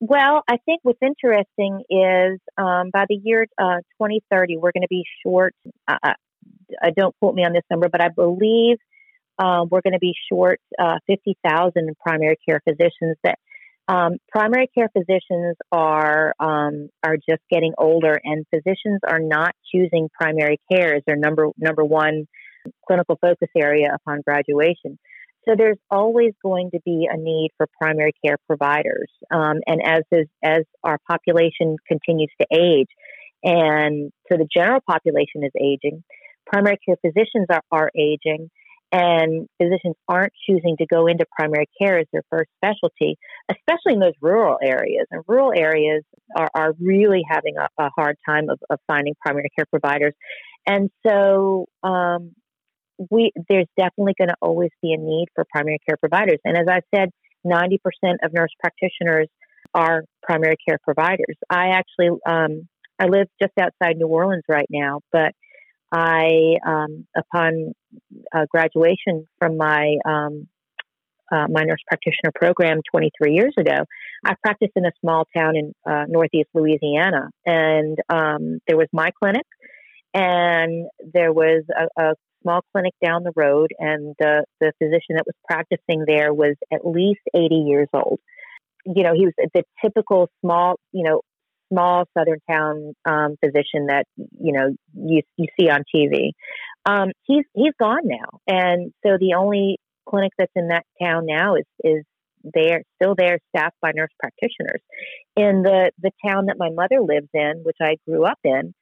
Well, 0.00 0.42
I 0.48 0.56
think 0.64 0.80
what's 0.82 1.02
interesting 1.02 1.82
is 1.90 2.40
um, 2.56 2.90
by 2.92 3.04
the 3.08 3.18
year 3.22 3.46
uh, 3.58 3.78
2030, 4.00 4.56
we're 4.56 4.72
going 4.72 4.82
to 4.82 4.88
be 4.88 5.04
short. 5.22 5.54
Uh, 5.86 5.96
uh, 6.02 6.12
uh, 6.82 6.90
don't 6.96 7.14
quote 7.18 7.34
me 7.34 7.44
on 7.44 7.52
this 7.52 7.64
number, 7.70 7.88
but 7.90 8.00
I 8.00 8.08
believe 8.08 8.78
uh, 9.38 9.66
we're 9.70 9.82
going 9.82 9.92
to 9.92 9.98
be 9.98 10.14
short 10.30 10.60
uh, 10.78 10.98
50,000 11.06 11.94
primary 12.00 12.36
care 12.46 12.60
physicians 12.66 13.16
that 13.22 13.38
um, 13.88 14.16
primary 14.28 14.68
care 14.76 14.90
physicians 14.92 15.56
are 15.70 16.34
um, 16.40 16.88
are 17.04 17.16
just 17.16 17.42
getting 17.50 17.72
older, 17.78 18.18
and 18.22 18.44
physicians 18.52 19.00
are 19.08 19.20
not 19.20 19.54
choosing 19.72 20.08
primary 20.12 20.58
care 20.70 20.96
as 20.96 21.02
their 21.06 21.16
number 21.16 21.48
number 21.56 21.84
one 21.84 22.26
clinical 22.86 23.16
focus 23.20 23.48
area 23.56 23.88
upon 23.94 24.22
graduation. 24.26 24.98
So 25.48 25.54
there's 25.56 25.78
always 25.88 26.32
going 26.42 26.72
to 26.72 26.80
be 26.84 27.06
a 27.08 27.16
need 27.16 27.50
for 27.56 27.68
primary 27.80 28.12
care 28.24 28.36
providers, 28.48 29.08
um, 29.32 29.58
and 29.66 29.80
as 29.84 30.02
as 30.42 30.62
our 30.82 30.98
population 31.08 31.76
continues 31.86 32.32
to 32.40 32.46
age, 32.52 32.88
and 33.44 34.10
so 34.30 34.36
the 34.36 34.48
general 34.52 34.80
population 34.88 35.44
is 35.44 35.52
aging, 35.56 36.02
primary 36.46 36.78
care 36.84 36.96
physicians 37.00 37.46
are, 37.50 37.62
are 37.70 37.92
aging 37.96 38.50
and 38.96 39.46
physicians 39.60 39.94
aren't 40.08 40.32
choosing 40.48 40.78
to 40.78 40.86
go 40.86 41.06
into 41.06 41.26
primary 41.38 41.68
care 41.78 41.98
as 41.98 42.06
their 42.14 42.22
first 42.30 42.48
specialty, 42.56 43.18
especially 43.50 43.92
in 43.92 44.00
those 44.00 44.14
rural 44.22 44.56
areas. 44.62 45.06
And 45.10 45.22
rural 45.28 45.52
areas 45.54 46.02
are, 46.34 46.48
are 46.54 46.72
really 46.80 47.22
having 47.28 47.56
a, 47.58 47.68
a 47.82 47.90
hard 47.94 48.16
time 48.26 48.48
of, 48.48 48.58
of, 48.70 48.78
finding 48.86 49.14
primary 49.20 49.50
care 49.54 49.66
providers. 49.70 50.14
And 50.66 50.88
so 51.06 51.66
um, 51.82 52.32
we 53.10 53.32
there's 53.50 53.66
definitely 53.76 54.14
going 54.16 54.28
to 54.28 54.36
always 54.40 54.70
be 54.80 54.94
a 54.94 54.96
need 54.96 55.26
for 55.34 55.44
primary 55.52 55.78
care 55.86 55.98
providers. 55.98 56.38
And 56.44 56.56
as 56.56 56.66
I 56.66 56.80
said, 56.94 57.10
90% 57.46 57.78
of 58.22 58.32
nurse 58.32 58.50
practitioners 58.58 59.28
are 59.74 60.04
primary 60.22 60.56
care 60.66 60.78
providers. 60.82 61.36
I 61.50 61.68
actually 61.68 62.18
um, 62.26 62.66
I 62.98 63.08
live 63.08 63.26
just 63.42 63.52
outside 63.60 63.98
New 63.98 64.06
Orleans 64.06 64.44
right 64.48 64.68
now, 64.70 65.00
but 65.12 65.34
I, 65.92 66.56
um, 66.66 67.06
upon 67.16 67.72
uh, 68.34 68.46
graduation 68.50 69.26
from 69.38 69.56
my 69.56 69.96
um, 70.04 70.48
uh, 71.30 71.46
my 71.48 71.64
nurse 71.64 71.80
practitioner 71.86 72.30
program 72.34 72.80
23 72.88 73.34
years 73.34 73.54
ago, 73.58 73.84
I 74.24 74.34
practiced 74.44 74.72
in 74.76 74.86
a 74.86 74.92
small 75.00 75.26
town 75.36 75.56
in 75.56 75.74
uh, 75.84 76.04
northeast 76.08 76.48
Louisiana, 76.54 77.30
and 77.44 77.98
um, 78.08 78.60
there 78.68 78.76
was 78.76 78.86
my 78.92 79.10
clinic, 79.20 79.46
and 80.14 80.86
there 81.12 81.32
was 81.32 81.64
a, 81.76 82.02
a, 82.02 82.14
small 82.42 82.60
clinic 82.72 82.94
down 83.04 83.24
the 83.24 83.32
road, 83.34 83.72
and 83.78 84.14
the 84.20 84.44
the 84.60 84.72
physician 84.78 85.16
that 85.16 85.24
was 85.26 85.34
practicing 85.48 86.04
there 86.06 86.32
was 86.32 86.54
at 86.72 86.86
least 86.86 87.20
80 87.34 87.54
years 87.56 87.88
old. 87.92 88.20
You 88.84 89.02
know, 89.02 89.14
he 89.14 89.24
was 89.24 89.34
the 89.52 89.64
typical 89.84 90.28
small, 90.40 90.78
you 90.92 91.02
know, 91.02 91.22
small 91.72 92.04
southern 92.16 92.40
town 92.48 92.94
um, 93.04 93.36
physician 93.44 93.86
that 93.86 94.04
you 94.16 94.52
know 94.52 94.74
you 94.94 95.22
you 95.36 95.46
see 95.58 95.68
on 95.68 95.84
TV. 95.94 96.32
Um, 96.84 97.10
he's 97.24 97.44
he's 97.54 97.72
gone 97.78 98.02
now, 98.04 98.40
and 98.46 98.92
so 99.04 99.16
the 99.18 99.34
only 99.36 99.78
clinic 100.08 100.32
that's 100.38 100.52
in 100.54 100.68
that 100.68 100.84
town 101.02 101.26
now 101.26 101.56
is 101.56 101.64
is 101.82 102.04
there 102.54 102.82
still 102.96 103.14
there, 103.16 103.38
staffed 103.48 103.76
by 103.82 103.92
nurse 103.94 104.12
practitioners. 104.18 104.80
In 105.36 105.62
the 105.62 105.90
the 106.00 106.12
town 106.26 106.46
that 106.46 106.56
my 106.58 106.70
mother 106.70 107.00
lives 107.00 107.28
in, 107.34 107.62
which 107.64 107.78
I 107.80 107.96
grew 108.08 108.24
up 108.24 108.38
in, 108.44 108.74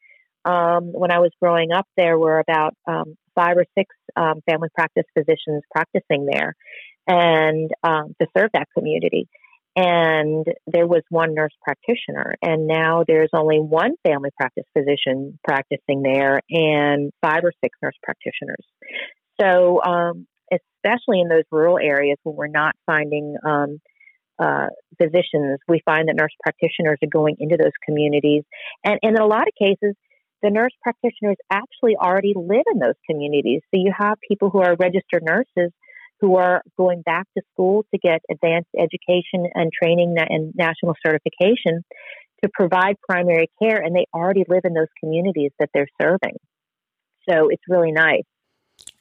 um, 0.45 0.93
when 0.93 1.11
I 1.11 1.21
was 1.21 1.31
growing 1.41 1.73
up, 1.73 1.87
there 1.97 2.19
were 2.19 2.39
about 2.39 2.75
um, 2.87 3.17
five 3.35 3.57
or 3.57 3.65
six 3.77 3.95
um, 4.17 4.41
family 4.49 4.69
practice 4.75 5.05
physicians 5.17 5.63
practicing 5.75 6.27
there, 6.27 6.55
and 7.07 7.71
um, 7.83 8.15
to 8.21 8.27
serve 8.37 8.51
that 8.53 8.69
community 8.77 9.29
and 9.77 10.47
there 10.67 10.87
was 10.87 11.03
one 11.09 11.35
nurse 11.35 11.53
practitioner 11.63 12.35
and 12.43 12.67
now 12.67 13.05
there's 13.07 13.31
only 13.33 13.59
one 13.59 13.95
family 14.07 14.31
practice 14.37 14.65
physician 14.77 15.39
practicing 15.47 16.03
there 16.03 16.41
and 16.49 17.13
five 17.21 17.45
or 17.45 17.53
six 17.63 17.77
nurse 17.83 17.97
practitioners. 18.03 18.65
So 19.41 19.83
um, 19.83 20.27
especially 20.53 21.21
in 21.21 21.29
those 21.29 21.45
rural 21.51 21.79
areas 21.79 22.19
where 22.23 22.35
we're 22.35 22.47
not 22.47 22.77
finding 22.87 23.37
um, 23.45 23.81
uh, 24.39 24.67
physicians 25.01 25.59
we 25.69 25.81
find 25.85 26.09
that 26.09 26.17
nurse 26.17 26.35
practitioners 26.43 26.99
are 27.03 27.09
going 27.11 27.37
into 27.39 27.57
those 27.57 27.73
communities. 27.85 28.45
And, 28.85 28.99
and 29.03 29.17
in 29.17 29.23
a 29.23 29.27
lot 29.27 29.49
of 29.49 29.55
cases 29.59 29.97
the 30.43 30.51
nurse 30.51 30.73
practitioners 30.83 31.37
actually 31.51 31.97
already 31.97 32.35
live 32.37 32.65
in 32.73 32.79
those 32.79 32.95
communities. 33.09 33.63
So 33.75 33.81
you 33.81 33.93
have 33.97 34.19
people 34.29 34.51
who 34.51 34.61
are 34.61 34.77
registered 34.79 35.23
nurses 35.25 35.73
who 36.21 36.37
are 36.37 36.63
going 36.77 37.03
back 37.03 37.27
to 37.37 37.43
school 37.53 37.85
to 37.93 37.99
get 37.99 38.21
advanced 38.31 38.71
education 38.79 39.51
and 39.55 39.71
training 39.73 40.15
and 40.19 40.53
national 40.55 40.95
certification 41.05 41.85
to 42.43 42.51
provide 42.53 42.97
primary 43.09 43.49
care, 43.63 43.81
and 43.83 43.95
they 43.95 44.07
already 44.15 44.45
live 44.49 44.63
in 44.65 44.75
those 44.75 44.89
communities 45.01 45.51
that 45.59 45.71
they're 45.75 45.89
serving. 46.01 46.37
So 47.29 47.49
it's 47.49 47.63
really 47.69 47.93
nice. 47.93 48.25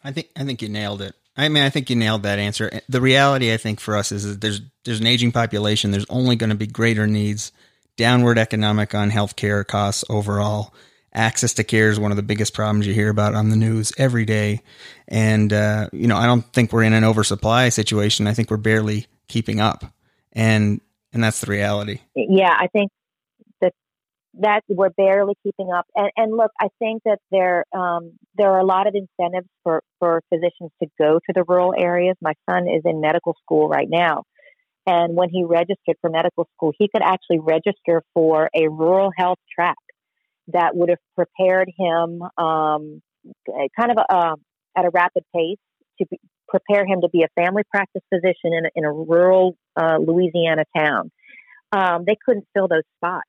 I 0.03 0.11
think 0.11 0.29
I 0.35 0.43
think 0.43 0.61
you 0.61 0.69
nailed 0.69 1.01
it. 1.01 1.15
I 1.35 1.49
mean, 1.49 1.63
I 1.63 1.69
think 1.69 1.89
you 1.89 1.95
nailed 1.95 2.23
that 2.23 2.39
answer. 2.39 2.69
Eh, 2.71 2.79
the 2.87 3.01
reality, 3.01 3.51
I 3.51 3.57
think, 3.57 3.79
for 3.79 3.97
us 3.97 4.11
is 4.11 4.23
that 4.25 4.41
there's 4.41 4.61
there's 4.85 4.99
an 4.99 5.07
aging 5.07 5.31
population. 5.31 5.91
There's 5.91 6.05
only 6.09 6.35
going 6.35 6.51
to 6.51 6.55
be 6.55 6.67
greater 6.67 7.07
needs, 7.07 7.51
downward 7.97 8.37
economic 8.37 8.93
on 8.93 9.11
healthcare 9.11 9.65
costs 9.65 10.03
overall, 10.09 10.73
access 11.13 11.53
to 11.55 11.63
care 11.63 11.89
is 11.89 11.99
one 11.99 12.11
of 12.11 12.17
the 12.17 12.23
biggest 12.23 12.53
problems 12.53 12.87
you 12.87 12.93
hear 12.93 13.09
about 13.09 13.35
on 13.35 13.49
the 13.49 13.55
news 13.55 13.93
every 13.97 14.25
day. 14.25 14.61
And, 15.07 15.53
uh, 15.53 15.89
you 15.93 16.07
know, 16.07 16.17
I 16.17 16.25
don't 16.25 16.45
think 16.53 16.73
we're 16.73 16.83
in 16.83 16.93
an 16.93 17.03
oversupply 17.03 17.69
situation. 17.69 18.27
I 18.27 18.33
think 18.33 18.49
we're 18.49 18.57
barely 18.57 19.07
keeping 19.27 19.59
up. 19.59 19.85
And, 20.31 20.81
and 21.13 21.23
that's 21.23 21.41
the 21.41 21.51
reality. 21.51 21.99
Yeah, 22.15 22.53
I 22.57 22.67
think 22.67 22.91
that 23.61 23.73
that 24.39 24.63
we're 24.67 24.89
barely 24.89 25.35
keeping 25.43 25.71
up. 25.71 25.85
And, 25.95 26.09
and 26.17 26.35
look, 26.35 26.51
I 26.59 26.69
think 26.79 27.03
that 27.05 27.19
there 27.31 27.65
um, 27.71 28.13
there 28.35 28.49
are 28.51 28.59
a 28.59 28.65
lot 28.65 28.87
of 28.87 28.95
incentives 28.95 29.47
for 29.63 29.83
for 29.99 30.23
physicians 30.29 30.71
to 30.81 30.89
go 30.97 31.19
to 31.19 31.33
the 31.33 31.43
rural 31.47 31.75
areas. 31.77 32.15
My 32.19 32.33
son 32.49 32.67
is 32.67 32.81
in 32.83 32.99
medical 32.99 33.35
school 33.43 33.69
right 33.69 33.87
now, 33.87 34.23
and 34.87 35.15
when 35.15 35.29
he 35.29 35.43
registered 35.43 35.97
for 36.01 36.09
medical 36.09 36.47
school, 36.55 36.73
he 36.77 36.89
could 36.89 37.03
actually 37.03 37.39
register 37.39 38.01
for 38.15 38.49
a 38.55 38.67
rural 38.67 39.11
health 39.15 39.37
track 39.53 39.77
that 40.47 40.75
would 40.75 40.89
have 40.89 40.99
prepared 41.15 41.71
him 41.77 42.21
um, 42.37 43.01
kind 43.79 43.91
of 43.91 43.97
a, 43.97 44.35
at 44.77 44.85
a 44.85 44.89
rapid 44.89 45.23
pace 45.35 45.57
to 45.99 46.05
be, 46.09 46.19
prepare 46.47 46.85
him 46.85 47.01
to 47.01 47.09
be 47.09 47.23
a 47.23 47.41
family 47.41 47.63
practice 47.71 48.01
physician 48.13 48.53
in 48.53 48.65
a, 48.65 48.69
in 48.75 48.85
a 48.85 48.91
rural 48.91 49.55
uh, 49.79 49.97
Louisiana 49.97 50.63
town. 50.75 51.11
Um, 51.71 52.03
they 52.05 52.17
couldn't 52.23 52.45
fill 52.53 52.67
those 52.67 52.83
spots. 52.97 53.27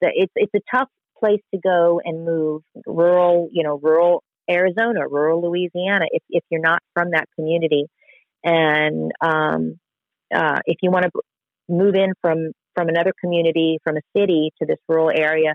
It's 0.00 0.32
it's 0.36 0.52
a 0.54 0.76
tough 0.76 0.88
place 1.18 1.40
to 1.54 1.60
go 1.60 2.00
and 2.04 2.24
move 2.24 2.62
rural, 2.86 3.48
you 3.52 3.62
know, 3.62 3.78
rural 3.82 4.22
Arizona, 4.50 5.08
rural 5.08 5.42
Louisiana, 5.42 6.06
if 6.10 6.22
if 6.28 6.44
you're 6.50 6.60
not 6.60 6.80
from 6.94 7.10
that 7.12 7.26
community, 7.34 7.86
and 8.42 9.12
um, 9.20 9.78
uh, 10.34 10.60
if 10.66 10.78
you 10.82 10.90
want 10.90 11.06
to 11.06 11.10
move 11.68 11.94
in 11.94 12.12
from 12.20 12.52
from 12.74 12.88
another 12.88 13.12
community, 13.20 13.78
from 13.84 13.96
a 13.96 14.00
city 14.16 14.50
to 14.60 14.66
this 14.66 14.78
rural 14.88 15.10
area, 15.14 15.54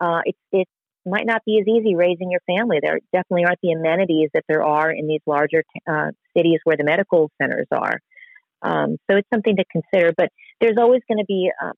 uh, 0.00 0.20
it, 0.24 0.36
it 0.52 0.68
might 1.04 1.26
not 1.26 1.42
be 1.46 1.58
as 1.60 1.68
easy 1.68 1.94
raising 1.94 2.30
your 2.30 2.40
family. 2.46 2.78
There 2.82 2.98
definitely 3.12 3.44
aren't 3.44 3.60
the 3.62 3.72
amenities 3.72 4.30
that 4.34 4.44
there 4.48 4.64
are 4.64 4.90
in 4.90 5.06
these 5.06 5.20
larger 5.26 5.62
uh, 5.88 6.10
cities 6.36 6.60
where 6.64 6.76
the 6.76 6.84
medical 6.84 7.30
centers 7.40 7.68
are. 7.70 8.00
Um, 8.62 8.96
so 9.08 9.16
it's 9.16 9.28
something 9.32 9.56
to 9.56 9.64
consider. 9.70 10.12
But 10.16 10.30
there's 10.60 10.76
always 10.78 11.02
going 11.08 11.18
to 11.18 11.24
be 11.26 11.50
uh, 11.62 11.72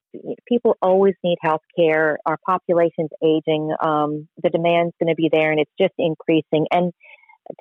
people 0.47 0.77
always 0.81 1.15
need 1.23 1.37
health 1.43 1.63
care. 1.77 2.19
Our 2.25 2.39
population's 2.47 3.11
aging. 3.23 3.75
Um, 3.83 4.29
the 4.43 4.51
demand's 4.51 4.95
going 5.01 5.15
to 5.15 5.17
be 5.17 5.29
there, 5.31 5.51
and 5.51 5.61
it's 5.61 5.73
just 5.79 5.95
increasing. 5.99 6.67
And 6.71 6.93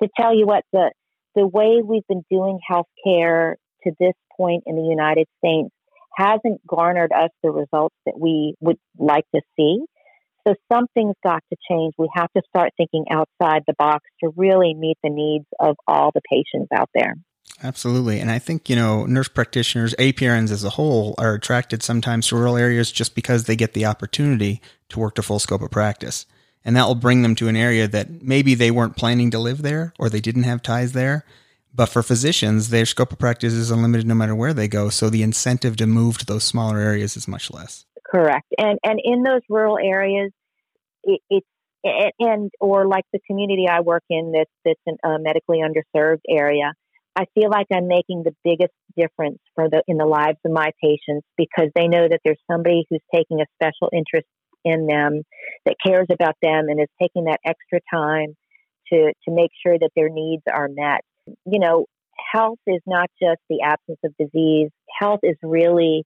to 0.02 0.08
tell 0.18 0.34
you 0.34 0.46
what, 0.46 0.64
the 0.72 0.92
the 1.34 1.46
way 1.46 1.82
we've 1.84 2.06
been 2.08 2.24
doing 2.30 2.58
health 2.66 2.88
care 3.04 3.56
to 3.84 3.92
this 4.00 4.14
point 4.36 4.64
in 4.66 4.76
the 4.76 4.88
United 4.88 5.26
States 5.38 5.70
hasn't 6.16 6.66
garnered 6.66 7.12
us 7.12 7.30
the 7.42 7.50
results 7.50 7.94
that 8.06 8.18
we 8.18 8.54
would 8.60 8.78
like 8.98 9.24
to 9.34 9.40
see. 9.56 9.78
So 10.46 10.54
something's 10.72 11.16
got 11.22 11.42
to 11.52 11.56
change. 11.70 11.94
We 11.98 12.08
have 12.14 12.32
to 12.32 12.42
start 12.48 12.70
thinking 12.76 13.04
outside 13.10 13.64
the 13.66 13.74
box 13.78 14.04
to 14.22 14.32
really 14.36 14.74
meet 14.74 14.96
the 15.02 15.10
needs 15.10 15.46
of 15.60 15.76
all 15.86 16.10
the 16.14 16.22
patients 16.30 16.68
out 16.72 16.88
there. 16.94 17.14
Absolutely. 17.62 18.20
And 18.20 18.30
I 18.30 18.38
think, 18.38 18.70
you 18.70 18.76
know, 18.76 19.04
nurse 19.04 19.28
practitioners, 19.28 19.94
APRNs 19.98 20.50
as 20.50 20.64
a 20.64 20.70
whole, 20.70 21.14
are 21.18 21.34
attracted 21.34 21.82
sometimes 21.82 22.28
to 22.28 22.36
rural 22.36 22.56
areas 22.56 22.92
just 22.92 23.14
because 23.14 23.44
they 23.44 23.56
get 23.56 23.72
the 23.72 23.86
opportunity 23.86 24.60
to 24.90 25.00
work 25.00 25.14
to 25.16 25.22
full 25.22 25.38
scope 25.38 25.62
of 25.62 25.70
practice. 25.70 26.26
And 26.64 26.76
that 26.76 26.86
will 26.86 26.94
bring 26.94 27.22
them 27.22 27.34
to 27.36 27.48
an 27.48 27.56
area 27.56 27.88
that 27.88 28.22
maybe 28.22 28.54
they 28.54 28.70
weren't 28.70 28.96
planning 28.96 29.30
to 29.32 29.38
live 29.38 29.62
there 29.62 29.92
or 29.98 30.08
they 30.08 30.20
didn't 30.20 30.42
have 30.44 30.62
ties 30.62 30.92
there. 30.92 31.24
But 31.74 31.86
for 31.86 32.02
physicians, 32.02 32.70
their 32.70 32.86
scope 32.86 33.12
of 33.12 33.18
practice 33.18 33.52
is 33.52 33.70
unlimited 33.70 34.06
no 34.06 34.14
matter 34.14 34.34
where 34.34 34.54
they 34.54 34.68
go. 34.68 34.88
So 34.88 35.10
the 35.10 35.22
incentive 35.22 35.76
to 35.76 35.86
move 35.86 36.18
to 36.18 36.26
those 36.26 36.44
smaller 36.44 36.78
areas 36.78 37.16
is 37.16 37.28
much 37.28 37.50
less. 37.50 37.84
Correct. 38.10 38.46
And 38.58 38.78
and 38.84 39.00
in 39.02 39.22
those 39.22 39.42
rural 39.48 39.78
areas, 39.78 40.32
it, 41.04 41.20
it's 41.30 41.46
and 42.18 42.50
or 42.60 42.86
like 42.86 43.04
the 43.12 43.20
community 43.26 43.66
I 43.70 43.80
work 43.80 44.02
in 44.10 44.32
that's 44.32 44.50
that's 44.64 44.98
a 45.04 45.18
medically 45.18 45.58
underserved 45.58 46.20
area. 46.28 46.72
I 47.16 47.26
feel 47.34 47.50
like 47.50 47.66
I'm 47.72 47.88
making 47.88 48.22
the 48.24 48.34
biggest 48.44 48.72
difference 48.96 49.38
for 49.54 49.68
the 49.68 49.82
in 49.88 49.96
the 49.98 50.06
lives 50.06 50.38
of 50.44 50.52
my 50.52 50.70
patients 50.82 51.26
because 51.36 51.68
they 51.74 51.88
know 51.88 52.08
that 52.08 52.20
there's 52.24 52.40
somebody 52.50 52.84
who's 52.88 53.02
taking 53.14 53.40
a 53.40 53.46
special 53.56 53.90
interest 53.92 54.26
in 54.64 54.86
them, 54.86 55.22
that 55.66 55.76
cares 55.84 56.06
about 56.10 56.34
them, 56.42 56.66
and 56.68 56.80
is 56.80 56.88
taking 57.00 57.24
that 57.24 57.40
extra 57.44 57.80
time 57.92 58.34
to 58.92 59.12
to 59.24 59.34
make 59.34 59.50
sure 59.64 59.78
that 59.78 59.90
their 59.94 60.08
needs 60.08 60.42
are 60.52 60.68
met. 60.68 61.00
You 61.46 61.58
know, 61.60 61.86
health 62.32 62.58
is 62.66 62.80
not 62.86 63.10
just 63.20 63.40
the 63.48 63.60
absence 63.62 63.98
of 64.04 64.14
disease. 64.18 64.70
Health 64.98 65.20
is 65.22 65.36
really 65.42 66.04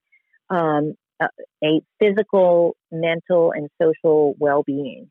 um, 0.49 0.95
a, 1.21 1.27
a 1.63 1.81
physical, 1.99 2.75
mental, 2.91 3.51
and 3.51 3.69
social 3.81 4.35
well 4.39 4.63
being. 4.63 5.09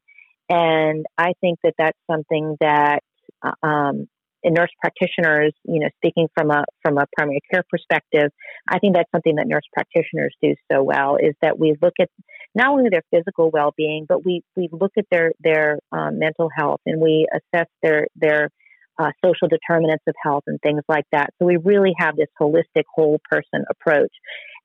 And 0.49 1.07
I 1.17 1.33
think 1.41 1.59
that 1.65 1.75
that's 1.79 1.99
something 2.11 2.57
that 2.61 3.01
uh, 3.43 3.67
um, 3.67 4.09
nurse 4.45 4.71
practitioners, 4.81 5.55
you 5.65 5.81
know, 5.81 5.89
speaking 5.97 6.29
from 6.37 6.51
a 6.51 6.65
from 6.83 6.99
a 6.99 7.07
primary 7.17 7.41
care 7.51 7.65
perspective, 7.71 8.31
I 8.69 8.79
think 8.79 8.95
that's 8.95 9.11
something 9.13 9.37
that 9.37 9.47
nurse 9.47 9.63
practitioners 9.73 10.35
do 10.43 10.55
so 10.71 10.83
well 10.83 11.17
is 11.17 11.35
that 11.43 11.59
we 11.59 11.77
look 11.81 11.95
at 12.01 12.09
not 12.55 12.69
only 12.69 12.91
their 12.91 13.03
physical 13.11 13.51
well 13.51 13.73
being, 13.77 14.07
but 14.09 14.25
we 14.25 14.43
we 14.57 14.69
look 14.73 14.93
at 14.99 15.07
their 15.11 15.33
their 15.41 15.79
um, 15.93 16.19
mental 16.19 16.49
health 16.55 16.81
and 16.87 17.01
we 17.01 17.27
assess 17.33 17.69
their 17.83 18.09
their 18.17 18.51
uh, 18.99 19.11
social 19.25 19.49
determinants 19.49 20.05
of 20.07 20.15
health 20.23 20.43
and 20.47 20.61
things 20.61 20.83
like 20.89 21.07
that. 21.13 21.31
So 21.39 21.47
we 21.47 21.57
really 21.57 21.95
have 21.99 22.17
this 22.17 22.29
holistic 22.41 22.85
whole 22.95 23.21
person 23.31 23.65
approach, 23.71 24.13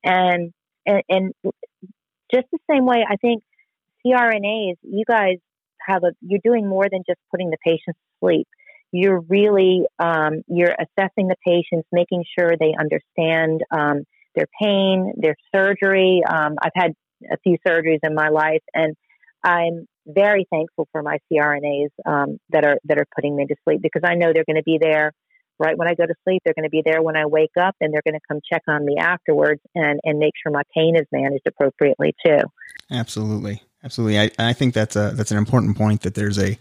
and 0.03 0.51
and, 0.87 1.03
and 1.09 1.53
just 2.33 2.47
the 2.51 2.59
same 2.69 2.85
way, 2.85 3.05
I 3.07 3.17
think 3.17 3.43
CRNAs, 4.05 4.77
you 4.83 5.03
guys 5.07 5.37
have 5.85 6.03
a 6.03 6.11
you're 6.21 6.41
doing 6.43 6.67
more 6.67 6.87
than 6.89 7.03
just 7.07 7.19
putting 7.31 7.49
the 7.49 7.57
patient 7.63 7.95
to 7.95 8.19
sleep. 8.19 8.47
You're 8.91 9.19
really 9.19 9.85
um, 9.99 10.43
you're 10.47 10.73
assessing 10.73 11.27
the 11.27 11.35
patients, 11.45 11.87
making 11.91 12.23
sure 12.37 12.51
they 12.57 12.73
understand 12.79 13.61
um, 13.71 14.03
their 14.35 14.47
pain, 14.61 15.13
their 15.17 15.35
surgery. 15.53 16.21
Um, 16.27 16.55
I've 16.61 16.71
had 16.75 16.93
a 17.31 17.37
few 17.43 17.57
surgeries 17.67 17.99
in 18.03 18.15
my 18.15 18.29
life, 18.29 18.63
and 18.73 18.95
I'm 19.43 19.87
very 20.05 20.47
thankful 20.49 20.87
for 20.91 21.03
my 21.03 21.19
CRNAs 21.31 21.89
um, 22.05 22.37
that 22.49 22.65
are 22.65 22.77
that 22.85 22.97
are 22.97 23.07
putting 23.15 23.35
me 23.35 23.45
to 23.47 23.55
sleep 23.65 23.81
because 23.81 24.03
I 24.05 24.15
know 24.15 24.31
they're 24.33 24.45
going 24.45 24.57
to 24.57 24.63
be 24.63 24.79
there 24.81 25.11
right 25.59 25.77
when 25.77 25.87
I 25.87 25.95
go 25.95 26.05
to 26.05 26.13
sleep. 26.23 26.41
They're 26.43 26.53
going 26.53 26.63
to 26.63 26.69
be 26.69 26.81
there 26.83 27.01
when 27.01 27.15
I 27.15 27.25
wake 27.25 27.57
up, 27.59 27.75
and 27.81 27.93
they're 27.93 28.03
going 28.03 28.19
to 28.19 28.27
come 28.27 28.39
check 28.51 28.63
on 28.67 28.85
me 28.85 28.97
afterwards 28.97 29.61
and 29.75 29.99
and 30.03 30.19
make 30.19 30.33
sure 30.41 30.51
my 30.51 30.63
pain 30.73 30.95
is 30.95 31.05
managed 31.11 31.47
appropriately 31.47 32.15
too. 32.25 32.39
Absolutely. 32.91 33.61
Absolutely, 33.83 34.19
I, 34.19 34.31
I 34.39 34.53
think 34.53 34.73
that's 34.73 34.95
a 34.95 35.11
that's 35.13 35.31
an 35.31 35.37
important 35.37 35.77
point. 35.77 36.01
That 36.01 36.15
there's 36.15 36.39
a 36.39 36.57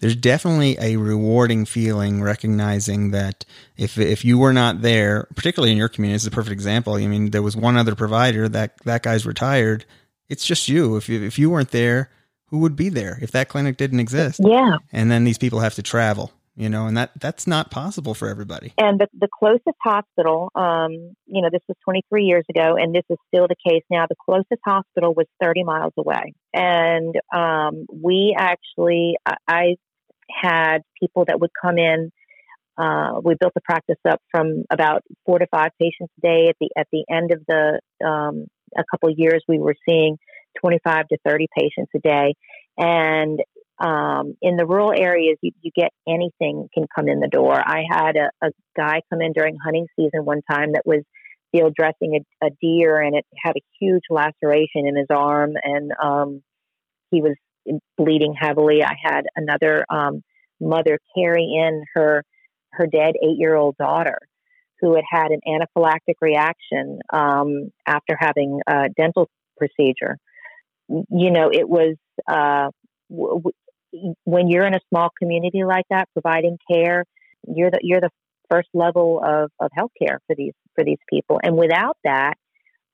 there's 0.00 0.14
definitely 0.14 0.76
a 0.78 0.96
rewarding 0.96 1.64
feeling 1.64 2.22
recognizing 2.22 3.10
that 3.12 3.46
if 3.78 3.96
if 3.96 4.22
you 4.22 4.38
were 4.38 4.52
not 4.52 4.82
there, 4.82 5.26
particularly 5.34 5.72
in 5.72 5.78
your 5.78 5.88
community, 5.88 6.16
is 6.16 6.26
a 6.26 6.30
perfect 6.30 6.52
example. 6.52 6.94
I 6.94 7.06
mean, 7.06 7.30
there 7.30 7.42
was 7.42 7.56
one 7.56 7.78
other 7.78 7.94
provider 7.94 8.50
that 8.50 8.76
that 8.84 9.02
guy's 9.02 9.24
retired. 9.24 9.86
It's 10.28 10.44
just 10.44 10.68
you. 10.68 10.96
If 10.96 11.08
you, 11.08 11.24
if 11.24 11.38
you 11.38 11.48
weren't 11.48 11.70
there, 11.70 12.10
who 12.46 12.58
would 12.58 12.76
be 12.76 12.90
there 12.90 13.18
if 13.22 13.30
that 13.30 13.48
clinic 13.48 13.78
didn't 13.78 14.00
exist? 14.00 14.38
Yeah. 14.44 14.76
And 14.92 15.10
then 15.10 15.24
these 15.24 15.38
people 15.38 15.60
have 15.60 15.74
to 15.76 15.82
travel 15.82 16.32
you 16.58 16.68
know, 16.68 16.86
and 16.88 16.96
that 16.96 17.12
that's 17.20 17.46
not 17.46 17.70
possible 17.70 18.14
for 18.14 18.28
everybody. 18.28 18.74
And 18.76 18.98
the, 18.98 19.06
the 19.16 19.28
closest 19.38 19.76
hospital, 19.80 20.50
um, 20.56 21.14
you 21.26 21.40
know, 21.40 21.50
this 21.52 21.62
was 21.68 21.76
23 21.84 22.24
years 22.24 22.44
ago, 22.50 22.74
and 22.76 22.92
this 22.92 23.04
is 23.08 23.16
still 23.32 23.46
the 23.46 23.54
case 23.64 23.84
now. 23.88 24.06
The 24.08 24.16
closest 24.28 24.60
hospital 24.66 25.14
was 25.14 25.26
30 25.40 25.62
miles 25.62 25.92
away, 25.96 26.34
and 26.52 27.14
um, 27.32 27.86
we 27.92 28.34
actually, 28.36 29.14
I, 29.46 29.76
had 30.30 30.80
people 31.00 31.24
that 31.26 31.40
would 31.40 31.50
come 31.60 31.78
in. 31.78 32.10
Uh, 32.76 33.20
we 33.22 33.34
built 33.38 33.54
the 33.54 33.60
practice 33.62 33.96
up 34.08 34.20
from 34.30 34.64
about 34.68 35.02
four 35.24 35.38
to 35.38 35.46
five 35.46 35.70
patients 35.80 36.12
a 36.18 36.20
day. 36.20 36.48
At 36.48 36.56
the 36.60 36.70
at 36.76 36.86
the 36.92 37.04
end 37.08 37.32
of 37.32 37.42
the 37.46 37.80
um, 38.04 38.46
a 38.76 38.82
couple 38.90 39.10
years, 39.10 39.44
we 39.46 39.58
were 39.58 39.76
seeing 39.88 40.18
25 40.60 41.06
to 41.08 41.18
30 41.24 41.46
patients 41.56 41.90
a 41.94 42.00
day, 42.00 42.34
and 42.76 43.40
um, 43.80 44.34
in 44.42 44.56
the 44.56 44.66
rural 44.66 44.92
areas, 44.92 45.36
you, 45.40 45.52
you, 45.60 45.70
get 45.74 45.92
anything 46.06 46.68
can 46.74 46.86
come 46.94 47.08
in 47.08 47.20
the 47.20 47.28
door. 47.28 47.54
I 47.54 47.84
had 47.88 48.16
a, 48.16 48.30
a, 48.46 48.50
guy 48.76 49.02
come 49.10 49.20
in 49.20 49.32
during 49.32 49.56
hunting 49.56 49.86
season 49.96 50.24
one 50.24 50.42
time 50.50 50.72
that 50.72 50.82
was 50.84 51.02
field 51.52 51.74
dressing 51.76 52.20
a, 52.42 52.46
a, 52.46 52.50
deer, 52.60 53.00
and 53.00 53.16
it 53.16 53.24
had 53.42 53.54
a 53.56 53.62
huge 53.80 54.02
laceration 54.10 54.86
in 54.86 54.96
his 54.96 55.06
arm, 55.10 55.52
and 55.62 55.92
um, 56.02 56.42
he 57.10 57.22
was 57.22 57.34
bleeding 57.96 58.34
heavily. 58.38 58.82
I 58.82 58.94
had 59.00 59.22
another 59.36 59.84
um, 59.88 60.22
mother 60.60 60.98
carry 61.16 61.44
in 61.44 61.84
her 61.94 62.24
her 62.72 62.86
dead 62.86 63.14
eight 63.22 63.38
year 63.38 63.54
old 63.54 63.76
daughter 63.76 64.18
who 64.80 64.94
had 64.94 65.04
had 65.10 65.28
an 65.30 65.40
anaphylactic 65.46 66.14
reaction 66.20 67.00
um, 67.12 67.70
after 67.86 68.16
having 68.18 68.60
a 68.66 68.88
dental 68.96 69.28
procedure. 69.56 70.16
You 70.88 71.30
know, 71.30 71.50
it 71.52 71.68
was 71.68 71.96
uh, 72.28 72.70
when 74.24 74.48
you're 74.48 74.66
in 74.66 74.74
a 74.74 74.80
small 74.88 75.10
community 75.18 75.64
like 75.64 75.84
that, 75.90 76.08
providing 76.12 76.58
care, 76.70 77.04
you're 77.46 77.70
the 77.70 77.80
you're 77.82 78.00
the 78.00 78.10
first 78.50 78.68
level 78.74 79.22
of, 79.24 79.50
of 79.60 79.70
healthcare 79.78 80.18
for 80.26 80.34
these 80.36 80.54
for 80.74 80.84
these 80.84 80.98
people. 81.08 81.40
And 81.42 81.56
without 81.56 81.96
that, 82.04 82.34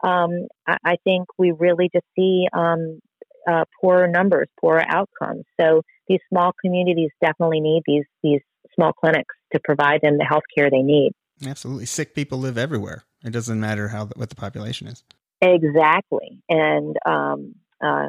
um, 0.03 0.49
I, 0.67 0.77
I, 0.85 0.97
think 1.05 1.27
we 1.39 1.53
really 1.53 1.89
just 1.93 2.07
see 2.17 2.47
um, 2.53 3.01
uh, 3.49 3.65
poorer 3.81 4.09
numbers, 4.09 4.49
poorer 4.61 4.85
outcomes. 4.87 5.45
So 5.61 5.83
these 6.09 6.21
small 6.29 6.53
communities 6.63 7.11
definitely 7.23 7.61
need 7.61 7.83
these 7.87 8.05
these 8.23 8.41
small 8.75 8.93
clinics 8.93 9.35
to 9.53 9.61
provide 9.63 10.01
them 10.03 10.19
the 10.19 10.25
health 10.25 10.45
care 10.57 10.71
they 10.71 10.83
need. 10.83 11.13
Absolutely, 11.47 11.87
sick 11.87 12.15
people 12.15 12.39
live 12.39 12.59
everywhere. 12.59 13.05
It 13.25 13.31
doesn't 13.31 13.61
matter 13.61 13.89
how 13.89 14.07
what 14.17 14.29
the 14.29 14.37
population 14.37 14.89
is. 14.89 15.05
Exactly, 15.41 16.43
and 16.49 16.97
um, 17.07 17.55
uh, 17.85 18.09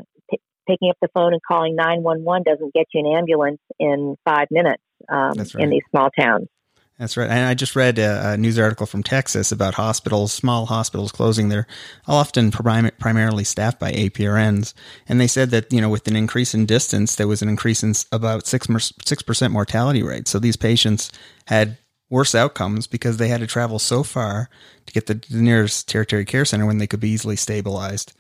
picking 0.67 0.89
up 0.89 0.97
the 1.01 1.09
phone 1.13 1.33
and 1.33 1.41
calling 1.41 1.75
911 1.75 2.43
doesn't 2.43 2.73
get 2.73 2.87
you 2.93 3.05
an 3.05 3.17
ambulance 3.17 3.59
in 3.79 4.15
five 4.25 4.47
minutes 4.51 4.83
um, 5.09 5.33
right. 5.37 5.55
in 5.55 5.69
these 5.69 5.83
small 5.91 6.09
towns. 6.09 6.47
That's 6.97 7.17
right. 7.17 7.29
And 7.29 7.45
I 7.45 7.55
just 7.55 7.75
read 7.75 7.99
a, 7.99 8.31
a, 8.31 8.37
news 8.37 8.57
article 8.57 8.85
from 8.85 9.03
Texas 9.03 9.51
about 9.51 9.73
hospitals, 9.73 10.31
small 10.31 10.65
hospitals 10.65 11.11
closing. 11.11 11.49
They're 11.49 11.67
often 12.07 12.51
prim- 12.51 12.91
primarily 12.99 13.43
staffed 13.43 13.79
by 13.79 13.91
APRNs. 13.91 14.73
And 15.09 15.19
they 15.19 15.27
said 15.27 15.49
that, 15.51 15.73
you 15.73 15.81
know, 15.81 15.89
with 15.89 16.07
an 16.07 16.15
increase 16.15 16.53
in 16.53 16.65
distance, 16.65 17.15
there 17.15 17.27
was 17.27 17.41
an 17.41 17.49
increase 17.49 17.83
in 17.83 17.95
about 18.13 18.47
6, 18.47 18.67
6% 18.67 19.51
mortality 19.51 20.03
rate. 20.03 20.29
So 20.29 20.39
these 20.39 20.55
patients 20.55 21.11
had 21.47 21.77
worse 22.09 22.33
outcomes 22.33 22.87
because 22.87 23.17
they 23.17 23.27
had 23.27 23.41
to 23.41 23.47
travel 23.47 23.77
so 23.77 24.01
far 24.01 24.49
to 24.85 24.93
get 24.93 25.07
the, 25.07 25.15
the 25.29 25.41
nearest 25.41 25.89
tertiary 25.89 26.23
care 26.23 26.45
center 26.45 26.65
when 26.65 26.77
they 26.77 26.87
could 26.87 27.01
be 27.01 27.09
easily 27.09 27.35
stabilized 27.35 28.13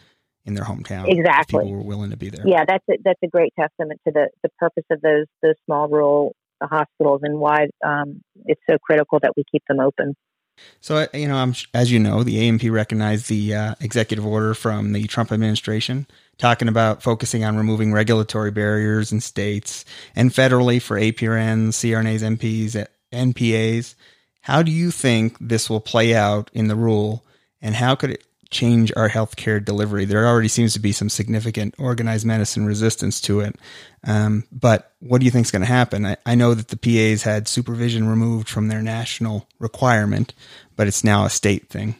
in 0.45 0.53
their 0.53 0.63
hometown. 0.63 1.07
Exactly. 1.07 1.63
People 1.63 1.77
were 1.77 1.83
willing 1.83 2.11
to 2.11 2.17
be 2.17 2.29
there. 2.29 2.47
Yeah, 2.47 2.65
that's 2.65 2.83
a, 2.89 2.93
that's 3.03 3.19
a 3.23 3.27
great 3.27 3.53
testament 3.59 3.99
to 4.07 4.13
the, 4.13 4.29
the 4.43 4.49
purpose 4.59 4.85
of 4.91 5.01
those 5.01 5.25
those 5.41 5.55
small 5.65 5.87
rural 5.87 6.35
hospitals 6.61 7.21
and 7.23 7.39
why 7.39 7.67
um, 7.85 8.21
it's 8.45 8.61
so 8.69 8.77
critical 8.77 9.19
that 9.19 9.33
we 9.35 9.43
keep 9.51 9.63
them 9.67 9.79
open. 9.79 10.15
So, 10.79 10.97
uh, 10.97 11.07
you 11.13 11.27
know, 11.27 11.35
I'm, 11.35 11.53
as 11.73 11.91
you 11.91 11.99
know, 11.99 12.23
the 12.23 12.47
AMP 12.47 12.63
recognized 12.69 13.27
the 13.27 13.53
uh, 13.53 13.75
executive 13.81 14.25
order 14.25 14.53
from 14.53 14.93
the 14.93 15.05
Trump 15.05 15.31
administration 15.31 16.07
talking 16.37 16.67
about 16.67 17.03
focusing 17.03 17.43
on 17.43 17.57
removing 17.57 17.93
regulatory 17.93 18.51
barriers 18.51 19.11
in 19.11 19.21
states 19.21 19.85
and 20.15 20.31
federally 20.31 20.81
for 20.81 20.97
APRNs, 20.97 21.69
CRNAs, 21.69 22.37
NPs, 22.37 22.87
NPAs. 23.11 23.95
How 24.41 24.61
do 24.61 24.71
you 24.71 24.91
think 24.91 25.37
this 25.39 25.69
will 25.69 25.81
play 25.81 26.13
out 26.13 26.51
in 26.53 26.67
the 26.67 26.75
rule, 26.75 27.25
and 27.61 27.73
how 27.75 27.95
could 27.95 28.11
it 28.11 28.23
change 28.49 28.91
our 28.95 29.09
healthcare 29.09 29.63
delivery. 29.63 30.05
There 30.05 30.27
already 30.27 30.47
seems 30.47 30.73
to 30.73 30.79
be 30.79 30.91
some 30.91 31.09
significant 31.09 31.75
organized 31.77 32.25
medicine 32.25 32.65
resistance 32.65 33.19
to 33.21 33.41
it. 33.41 33.55
Um, 34.05 34.43
but 34.51 34.93
what 34.99 35.19
do 35.19 35.25
you 35.25 35.31
think 35.31 35.45
is 35.45 35.51
going 35.51 35.61
to 35.61 35.67
happen? 35.67 36.05
I, 36.05 36.17
I, 36.25 36.35
know 36.35 36.53
that 36.53 36.67
the 36.67 36.77
PAs 36.77 37.23
had 37.23 37.47
supervision 37.47 38.07
removed 38.07 38.47
from 38.47 38.67
their 38.67 38.81
national 38.81 39.47
requirement, 39.57 40.33
but 40.75 40.87
it's 40.87 41.03
now 41.03 41.25
a 41.25 41.29
state 41.29 41.69
thing. 41.69 41.95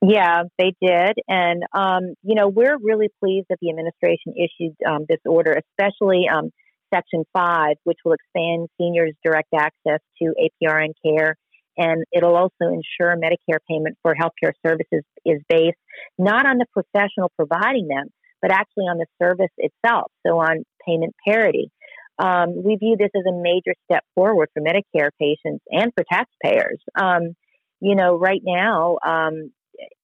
Yeah, 0.00 0.44
they 0.58 0.74
did. 0.80 1.18
And, 1.26 1.64
um, 1.72 2.14
you 2.22 2.36
know, 2.36 2.48
we're 2.48 2.78
really 2.78 3.08
pleased 3.20 3.46
that 3.50 3.58
the 3.60 3.70
administration 3.70 4.34
issued 4.36 4.76
um, 4.86 5.06
this 5.08 5.18
order, 5.26 5.60
especially 5.60 6.26
um, 6.32 6.52
Section 6.94 7.24
5, 7.32 7.76
which 7.82 7.98
will 8.04 8.12
expand 8.12 8.68
seniors' 8.78 9.14
direct 9.24 9.48
access 9.52 10.00
to 10.22 10.34
APRN 10.62 10.92
care 11.04 11.36
and 11.78 12.04
it'll 12.12 12.36
also 12.36 12.64
ensure 12.72 13.16
Medicare 13.16 13.60
payment 13.68 13.96
for 14.02 14.14
healthcare 14.14 14.52
services 14.66 15.04
is 15.24 15.40
based 15.48 15.78
not 16.18 16.46
on 16.46 16.58
the 16.58 16.66
professional 16.72 17.30
providing 17.36 17.88
them, 17.88 18.08
but 18.42 18.50
actually 18.52 18.84
on 18.84 18.98
the 18.98 19.06
service 19.22 19.52
itself, 19.56 20.10
so 20.26 20.38
on 20.38 20.64
payment 20.86 21.14
parity. 21.26 21.70
um, 22.18 22.62
we 22.64 22.76
view 22.76 22.96
this 22.98 23.10
as 23.14 23.24
a 23.26 23.32
major 23.32 23.74
step 23.84 24.04
forward 24.14 24.48
for 24.52 24.60
Medicare 24.60 25.10
patients 25.20 25.64
and 25.70 25.92
for 25.94 26.04
taxpayers. 26.10 26.80
Um, 27.00 27.34
you 27.80 27.94
know, 27.94 28.18
right 28.18 28.42
now, 28.44 28.98
um, 29.06 29.52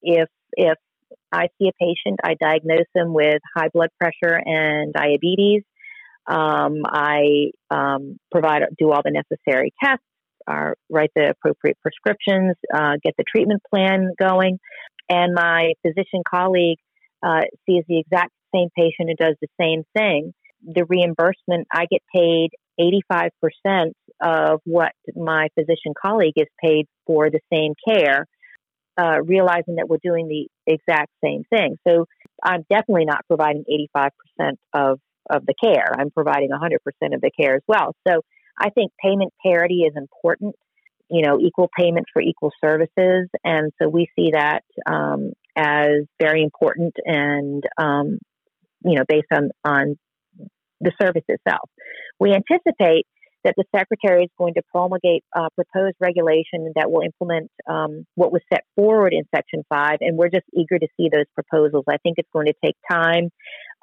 if 0.03 0.29
if 0.53 0.79
I 1.33 1.49
see 1.59 1.69
a 1.69 1.73
patient, 1.81 2.21
I 2.23 2.35
diagnose 2.41 2.87
them 2.95 3.13
with 3.13 3.41
high 3.57 3.69
blood 3.73 3.91
pressure 3.99 4.41
and 4.45 4.93
diabetes. 4.93 5.63
Um, 6.27 6.83
I 6.87 7.51
um, 7.71 8.19
provide 8.31 8.63
do 8.79 8.93
all 8.93 9.03
the 9.05 9.11
necessary 9.11 9.73
tests, 9.83 10.05
uh, 10.47 10.71
write 10.91 11.11
the 11.15 11.31
appropriate 11.31 11.79
prescriptions, 11.81 12.55
uh, 12.73 12.95
get 13.03 13.15
the 13.17 13.25
treatment 13.25 13.63
plan 13.69 14.11
going, 14.19 14.59
and 15.09 15.35
my 15.35 15.73
physician 15.83 16.23
colleague 16.29 16.79
uh, 17.23 17.43
sees 17.67 17.85
the 17.89 17.99
exact 17.99 18.33
same 18.55 18.69
patient 18.77 19.09
and 19.09 19.19
does 19.19 19.37
the 19.41 19.49
same 19.59 19.83
thing 19.97 20.33
the 20.65 20.85
reimbursement, 20.85 21.67
I 21.73 21.87
get 21.91 22.03
paid 22.15 22.51
85% 22.81 23.93
of 24.21 24.61
what 24.65 24.93
my 25.15 25.49
physician 25.55 25.95
colleague 26.01 26.35
is 26.37 26.49
paid 26.63 26.87
for 27.07 27.31
the 27.31 27.41
same 27.53 27.75
care, 27.87 28.27
uh, 29.01 29.23
realizing 29.23 29.77
that 29.77 29.89
we're 29.89 29.99
doing 30.03 30.29
the 30.29 30.49
exact 30.67 31.11
same 31.23 31.45
thing. 31.51 31.77
So 31.87 32.07
I'm 32.43 32.65
definitely 32.71 33.05
not 33.05 33.27
providing 33.29 33.65
85% 33.95 34.11
of, 34.73 34.99
of 35.31 35.47
the 35.47 35.55
care. 35.63 35.93
I'm 35.97 36.11
providing 36.11 36.51
100% 36.51 37.15
of 37.15 37.21
the 37.21 37.31
care 37.39 37.57
as 37.57 37.63
well. 37.69 37.95
So 38.09 38.23
I 38.59 38.71
think 38.71 38.93
payment 39.03 39.33
parity 39.45 39.83
is 39.83 39.95
important, 39.97 40.55
you 41.11 41.23
know, 41.23 41.39
equal 41.41 41.69
payment 41.77 42.07
for 42.13 42.23
equal 42.23 42.53
services. 42.65 43.29
And 43.43 43.73
so 43.81 43.89
we 43.89 44.09
see 44.17 44.31
that 44.33 44.63
um, 44.87 45.33
as 45.57 46.07
very 46.21 46.43
important 46.43 46.95
and, 47.05 47.63
um, 47.79 48.19
you 48.85 48.97
know, 48.97 49.05
based 49.09 49.29
on, 49.33 49.51
on 49.65 49.97
the 50.81 50.93
service 51.01 51.25
itself. 51.29 51.69
We 52.19 52.33
anticipate 52.33 53.07
that 53.45 53.55
the 53.57 53.65
Secretary 53.77 54.25
is 54.25 54.31
going 54.39 54.55
to 54.55 54.63
promulgate 54.75 55.23
uh, 55.37 55.49
proposed 55.55 55.97
regulation 56.01 56.73
that 56.77 56.91
will 56.91 57.03
implement 57.03 57.51
um, 57.69 58.07
what 58.15 58.33
was 58.33 58.41
set 58.53 58.65
forward 58.75 59.13
in 59.13 59.25
Section 59.35 59.65
5, 59.69 59.99
and 60.01 60.17
we're 60.17 60.31
just 60.31 60.47
eager 60.55 60.79
to 60.79 60.89
see 60.97 61.11
those 61.13 61.27
proposals. 61.35 61.85
I 61.89 61.99
think 61.99 62.15
it's 62.19 62.29
going 62.33 62.47
to 62.47 62.55
take 62.65 62.77
time. 62.91 63.31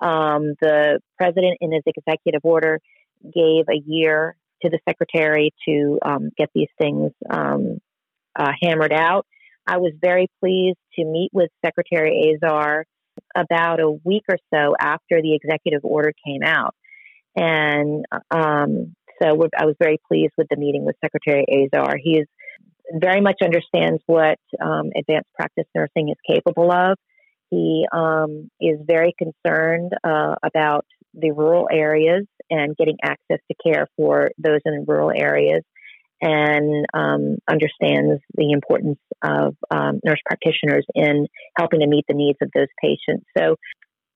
Um, 0.01 0.55
the 0.61 0.99
President, 1.17 1.57
in 1.61 1.71
his 1.71 1.83
executive 1.85 2.41
order, 2.43 2.79
gave 3.23 3.65
a 3.69 3.79
year 3.85 4.35
to 4.63 4.69
the 4.69 4.79
Secretary 4.87 5.53
to 5.67 5.99
um, 6.03 6.29
get 6.37 6.49
these 6.53 6.69
things 6.79 7.11
um, 7.29 7.79
uh, 8.37 8.51
hammered 8.61 8.93
out. 8.93 9.25
I 9.67 9.77
was 9.77 9.93
very 10.01 10.27
pleased 10.39 10.79
to 10.95 11.05
meet 11.05 11.29
with 11.33 11.49
Secretary 11.63 12.33
Azar 12.33 12.85
about 13.35 13.79
a 13.79 13.91
week 13.91 14.23
or 14.29 14.37
so 14.53 14.75
after 14.79 15.21
the 15.21 15.35
executive 15.35 15.81
order 15.83 16.11
came 16.25 16.43
out. 16.43 16.75
And 17.35 18.05
um, 18.31 18.95
so 19.21 19.27
I 19.57 19.65
was 19.65 19.75
very 19.79 19.99
pleased 20.07 20.33
with 20.37 20.47
the 20.49 20.57
meeting 20.57 20.83
with 20.85 20.95
Secretary 21.03 21.45
Azar. 21.47 21.95
He 22.01 22.17
is 22.17 22.27
very 22.93 23.21
much 23.21 23.37
understands 23.41 24.01
what 24.05 24.39
um, 24.61 24.91
advanced 24.97 25.29
practice 25.35 25.65
nursing 25.75 26.09
is 26.09 26.17
capable 26.27 26.71
of. 26.71 26.97
He 27.49 27.85
um, 27.91 28.49
is 28.59 28.79
very 28.85 29.13
concerned 29.17 29.91
uh, 30.03 30.35
about 30.43 30.85
the 31.13 31.31
rural 31.31 31.67
areas 31.71 32.25
and 32.49 32.75
getting 32.75 32.97
access 33.03 33.39
to 33.49 33.55
care 33.63 33.87
for 33.97 34.31
those 34.37 34.59
in 34.65 34.85
rural 34.87 35.11
areas 35.15 35.63
and 36.21 36.85
um, 36.93 37.37
understands 37.49 38.21
the 38.35 38.51
importance 38.51 38.99
of 39.23 39.55
um, 39.71 39.99
nurse 40.05 40.19
practitioners 40.25 40.85
in 40.93 41.27
helping 41.57 41.79
to 41.79 41.87
meet 41.87 42.05
the 42.07 42.13
needs 42.13 42.37
of 42.41 42.49
those 42.53 42.67
patients. 42.79 43.25
So 43.37 43.55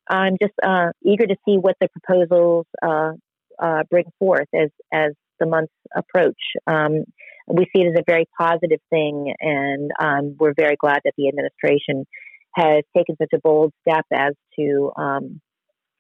I'm 0.08 0.38
just 0.40 0.54
uh, 0.64 0.92
eager 1.04 1.26
to 1.26 1.36
see 1.46 1.58
what 1.58 1.76
the 1.82 1.88
proposals 1.88 2.68
uh, 2.84 3.14
uh, 3.60 3.84
bring 3.90 4.06
forth 4.20 4.48
as 4.54 4.70
as 4.94 5.14
the 5.40 5.48
months 5.48 5.74
approach. 5.96 6.38
Um, 6.68 7.06
we 7.48 7.66
see 7.76 7.82
it 7.82 7.88
as 7.88 8.00
a 8.00 8.04
very 8.06 8.26
positive 8.40 8.80
thing, 8.90 9.34
and 9.40 9.92
um, 10.00 10.36
we're 10.40 10.54
very 10.56 10.76
glad 10.76 11.00
that 11.06 11.14
the 11.18 11.28
administration 11.28 12.06
has 12.54 12.84
taken 12.96 13.16
such 13.18 13.34
a 13.34 13.40
bold 13.44 13.74
step 13.82 14.06
as 14.14 14.34
to 14.58 14.92
um, 14.96 15.42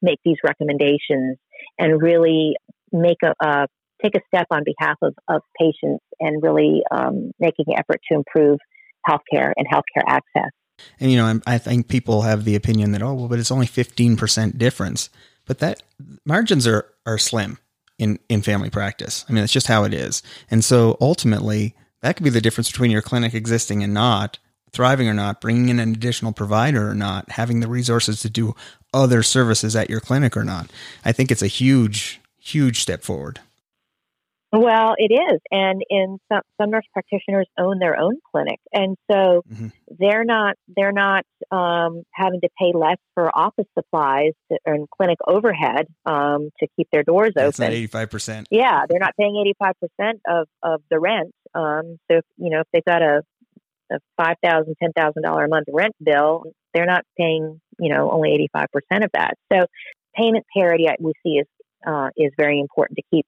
make 0.05 0.19
these 0.23 0.37
recommendations 0.43 1.37
and 1.77 2.01
really 2.01 2.55
make 2.91 3.17
a, 3.23 3.33
a, 3.45 3.67
take 4.01 4.15
a 4.15 4.21
step 4.27 4.47
on 4.51 4.63
behalf 4.63 4.97
of, 5.01 5.13
of 5.27 5.41
patients 5.59 6.03
and 6.19 6.41
really 6.41 6.81
um, 6.91 7.31
making 7.39 7.65
an 7.67 7.79
effort 7.79 7.99
to 8.09 8.15
improve 8.15 8.59
healthcare 9.07 9.51
and 9.57 9.67
healthcare 9.67 10.03
access. 10.07 10.51
And 10.99 11.11
you 11.11 11.17
know, 11.17 11.39
I 11.47 11.57
think 11.57 11.87
people 11.87 12.23
have 12.23 12.43
the 12.43 12.55
opinion 12.55 12.91
that 12.91 13.01
oh, 13.01 13.13
well, 13.13 13.27
but 13.27 13.39
it's 13.39 13.51
only 13.51 13.67
fifteen 13.67 14.17
percent 14.17 14.57
difference. 14.57 15.09
But 15.45 15.59
that 15.59 15.83
margins 16.25 16.67
are 16.67 16.85
are 17.05 17.17
slim 17.17 17.59
in 17.97 18.19
in 18.27 18.41
family 18.41 18.69
practice. 18.69 19.25
I 19.29 19.31
mean, 19.31 19.43
it's 19.43 19.53
just 19.53 19.67
how 19.67 19.85
it 19.85 19.93
is. 19.93 20.21
And 20.51 20.65
so 20.65 20.97
ultimately, 20.99 21.75
that 22.01 22.17
could 22.17 22.25
be 22.25 22.29
the 22.29 22.41
difference 22.41 22.69
between 22.69 22.91
your 22.91 23.01
clinic 23.01 23.33
existing 23.33 23.83
and 23.83 23.93
not 23.93 24.37
thriving 24.75 25.07
or 25.07 25.13
not, 25.13 25.39
bringing 25.39 25.69
in 25.69 25.79
an 25.79 25.93
additional 25.93 26.33
provider 26.33 26.89
or 26.89 26.93
not, 26.93 27.31
having 27.31 27.61
the 27.61 27.67
resources 27.69 28.19
to 28.19 28.29
do 28.29 28.53
other 28.95 29.21
services 29.21 29.75
at 29.75 29.89
your 29.89 29.99
clinic 29.99 30.35
or 30.37 30.43
not. 30.43 30.71
I 31.03 31.11
think 31.11 31.29
it's 31.29 31.43
a 31.43 31.47
huge, 31.47 32.21
huge 32.39 32.81
step 32.81 33.03
forward. 33.03 33.41
Well, 34.51 34.93
it 34.97 35.13
is, 35.13 35.41
and 35.51 35.81
in 35.89 36.17
some, 36.31 36.41
some 36.61 36.69
nurse 36.69 36.85
practitioners 36.93 37.45
own 37.57 37.79
their 37.79 37.99
own 37.99 38.19
clinic, 38.31 38.59
and 38.71 38.95
so 39.11 39.43
mm-hmm. 39.51 39.67
they're 39.99 40.23
not 40.23 40.55
they're 40.77 40.93
not 40.93 41.25
um, 41.51 42.03
having 42.13 42.39
to 42.39 42.49
pay 42.57 42.71
less 42.73 42.95
for 43.15 43.29
office 43.37 43.65
supplies 43.77 44.31
to, 44.49 44.57
and 44.65 44.89
clinic 44.89 45.17
overhead 45.27 45.87
um, 46.05 46.51
to 46.59 46.67
keep 46.77 46.87
their 46.93 47.03
doors 47.03 47.33
That's 47.35 47.59
open. 47.59 47.73
Eighty 47.73 47.87
five 47.87 48.09
percent. 48.09 48.47
Yeah, 48.49 48.85
they're 48.87 48.99
not 48.99 49.13
paying 49.19 49.35
eighty 49.35 49.55
five 49.59 49.73
percent 49.81 50.21
of 50.25 50.47
of 50.63 50.81
the 50.89 50.99
rent. 50.99 51.33
Um, 51.53 51.97
so 52.09 52.19
if, 52.19 52.25
you 52.37 52.49
know 52.49 52.61
if 52.61 52.67
they've 52.71 52.85
got 52.85 53.01
a 53.01 53.23
a 53.91 53.99
five 54.17 54.35
thousand, 54.43 54.75
ten 54.81 54.91
thousand 54.93 55.23
dollar 55.23 55.45
a 55.45 55.49
month 55.49 55.67
rent 55.71 55.95
bill, 56.03 56.43
they're 56.73 56.85
not 56.85 57.03
paying 57.17 57.61
you 57.79 57.93
know 57.93 58.11
only 58.11 58.33
eighty 58.33 58.49
five 58.51 58.67
percent 58.71 59.03
of 59.03 59.11
that. 59.13 59.35
So 59.51 59.65
payment 60.15 60.45
parity 60.55 60.87
we 60.99 61.13
see 61.23 61.39
is 61.39 61.47
uh, 61.85 62.09
is 62.17 62.31
very 62.37 62.59
important 62.59 62.97
to 62.97 63.03
keep 63.11 63.25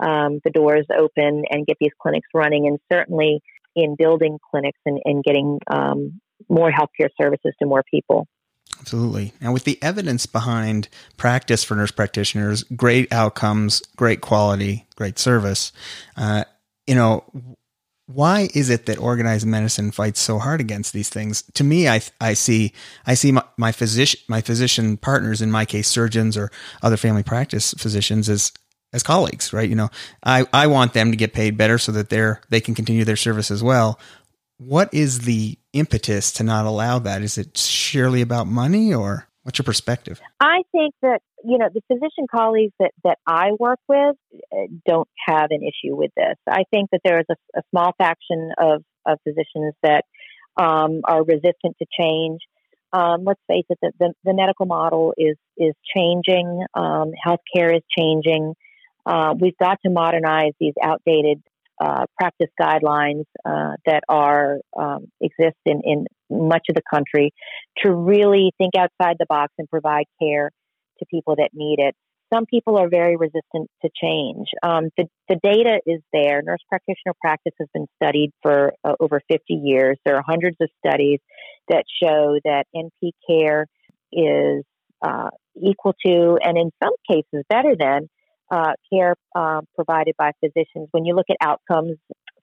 um, 0.00 0.40
the 0.44 0.50
doors 0.50 0.86
open 0.96 1.44
and 1.50 1.66
get 1.66 1.76
these 1.80 1.92
clinics 2.00 2.28
running, 2.34 2.66
and 2.66 2.78
certainly 2.92 3.40
in 3.74 3.94
building 3.96 4.38
clinics 4.50 4.78
and, 4.86 5.00
and 5.04 5.22
getting 5.22 5.58
um, 5.66 6.20
more 6.48 6.70
healthcare 6.70 7.08
services 7.20 7.52
to 7.60 7.66
more 7.66 7.82
people. 7.90 8.26
Absolutely. 8.80 9.32
And 9.40 9.52
with 9.52 9.64
the 9.64 9.78
evidence 9.82 10.26
behind 10.26 10.88
practice 11.16 11.64
for 11.64 11.74
nurse 11.74 11.90
practitioners, 11.90 12.62
great 12.64 13.10
outcomes, 13.12 13.80
great 13.96 14.20
quality, 14.20 14.86
great 14.96 15.18
service, 15.18 15.72
uh, 16.16 16.44
you 16.86 16.94
know, 16.94 17.24
why 18.06 18.48
is 18.54 18.70
it 18.70 18.86
that 18.86 18.98
organized 18.98 19.46
medicine 19.46 19.90
fights 19.90 20.20
so 20.20 20.38
hard 20.38 20.60
against 20.60 20.92
these 20.92 21.08
things? 21.08 21.42
To 21.54 21.64
me, 21.64 21.88
I 21.88 22.00
I 22.20 22.34
see 22.34 22.72
I 23.06 23.14
see 23.14 23.32
my, 23.32 23.42
my 23.56 23.72
physician 23.72 24.20
my 24.28 24.40
physician 24.40 24.96
partners, 24.96 25.42
in 25.42 25.50
my 25.50 25.64
case, 25.64 25.88
surgeons 25.88 26.36
or 26.36 26.50
other 26.82 26.96
family 26.96 27.22
practice 27.22 27.74
physicians, 27.74 28.28
as 28.28 28.52
as 28.92 29.02
colleagues, 29.02 29.52
right? 29.52 29.68
You 29.68 29.76
know, 29.76 29.90
I, 30.24 30.46
I 30.52 30.66
want 30.68 30.94
them 30.94 31.10
to 31.10 31.16
get 31.16 31.32
paid 31.32 31.56
better 31.56 31.78
so 31.78 31.92
that 31.92 32.08
they're, 32.08 32.40
they 32.48 32.60
can 32.60 32.74
continue 32.74 33.04
their 33.04 33.16
service 33.16 33.50
as 33.50 33.62
well. 33.62 33.98
What 34.58 34.92
is 34.94 35.20
the 35.20 35.58
impetus 35.72 36.32
to 36.32 36.44
not 36.44 36.66
allow 36.66 36.98
that? 37.00 37.22
Is 37.22 37.36
it 37.36 37.58
surely 37.58 38.22
about 38.22 38.46
money 38.46 38.94
or 38.94 39.28
what's 39.46 39.58
your 39.58 39.64
perspective? 39.64 40.20
I 40.40 40.62
think 40.72 40.92
that, 41.02 41.20
you 41.44 41.56
know, 41.56 41.68
the 41.72 41.80
physician 41.86 42.26
colleagues 42.28 42.72
that, 42.80 42.90
that 43.04 43.18
I 43.28 43.52
work 43.56 43.78
with 43.88 44.16
uh, 44.52 44.56
don't 44.84 45.08
have 45.24 45.48
an 45.50 45.60
issue 45.62 45.94
with 45.94 46.10
this. 46.16 46.34
I 46.50 46.64
think 46.72 46.90
that 46.90 47.00
there 47.04 47.20
is 47.20 47.26
a, 47.30 47.36
a 47.56 47.62
small 47.70 47.92
faction 47.96 48.50
of, 48.58 48.82
of 49.06 49.20
physicians 49.22 49.74
that 49.84 50.02
um, 50.56 51.02
are 51.04 51.22
resistant 51.22 51.76
to 51.78 51.86
change. 51.98 52.40
Um, 52.92 53.22
let's 53.24 53.40
face 53.46 53.66
it, 53.68 53.78
the, 53.80 53.92
the, 54.00 54.14
the, 54.24 54.34
medical 54.34 54.66
model 54.66 55.14
is 55.16 55.36
is 55.56 55.74
changing. 55.94 56.64
Um, 56.74 57.12
healthcare 57.24 57.76
is 57.76 57.82
changing. 57.96 58.54
Uh, 59.04 59.34
we've 59.38 59.56
got 59.58 59.78
to 59.84 59.90
modernize 59.90 60.52
these 60.58 60.72
outdated 60.82 61.40
uh, 61.80 62.06
practice 62.18 62.50
guidelines 62.60 63.24
uh, 63.44 63.72
that 63.84 64.02
are 64.08 64.58
um, 64.76 65.08
exist 65.20 65.58
in, 65.66 65.82
in 65.84 66.06
much 66.30 66.66
of 66.68 66.74
the 66.74 66.82
country 66.92 67.32
to 67.78 67.92
really 67.92 68.52
think 68.58 68.74
outside 68.76 69.16
the 69.18 69.26
box 69.28 69.52
and 69.58 69.68
provide 69.68 70.06
care 70.20 70.50
to 70.98 71.06
people 71.10 71.36
that 71.36 71.50
need 71.52 71.76
it. 71.78 71.94
Some 72.32 72.44
people 72.46 72.76
are 72.76 72.88
very 72.88 73.16
resistant 73.16 73.70
to 73.82 73.90
change. 74.02 74.48
Um, 74.62 74.88
the, 74.96 75.06
the 75.28 75.36
data 75.40 75.78
is 75.86 76.00
there. 76.12 76.42
Nurse 76.42 76.58
practitioner 76.68 77.14
practice 77.20 77.52
has 77.60 77.68
been 77.72 77.86
studied 78.02 78.32
for 78.42 78.72
uh, 78.82 78.94
over 78.98 79.20
50 79.30 79.54
years. 79.54 79.96
There 80.04 80.16
are 80.16 80.24
hundreds 80.26 80.56
of 80.60 80.68
studies 80.84 81.20
that 81.68 81.84
show 82.02 82.38
that 82.44 82.64
NP 82.74 83.12
care 83.28 83.66
is 84.12 84.64
uh, 85.06 85.30
equal 85.62 85.94
to, 86.04 86.38
and 86.42 86.58
in 86.58 86.70
some 86.82 86.94
cases 87.08 87.44
better 87.48 87.76
than, 87.78 88.08
uh, 88.50 88.72
care 88.92 89.16
uh, 89.34 89.60
provided 89.74 90.14
by 90.16 90.32
physicians, 90.40 90.88
when 90.92 91.04
you 91.04 91.14
look 91.14 91.26
at 91.30 91.36
outcomes 91.40 91.96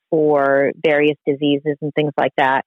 for 0.09 0.71
various 0.83 1.17
diseases 1.25 1.77
and 1.81 1.91
things 1.93 2.11
like 2.17 2.33
that, 2.37 2.65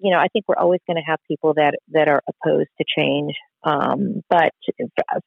you 0.00 0.10
know, 0.10 0.18
I 0.18 0.28
think 0.32 0.44
we're 0.48 0.56
always 0.56 0.80
going 0.86 0.96
to 0.96 1.02
have 1.06 1.18
people 1.28 1.54
that 1.54 1.74
that 1.92 2.08
are 2.08 2.22
opposed 2.28 2.70
to 2.78 2.84
change. 2.98 3.34
Um, 3.62 4.22
but 4.28 4.52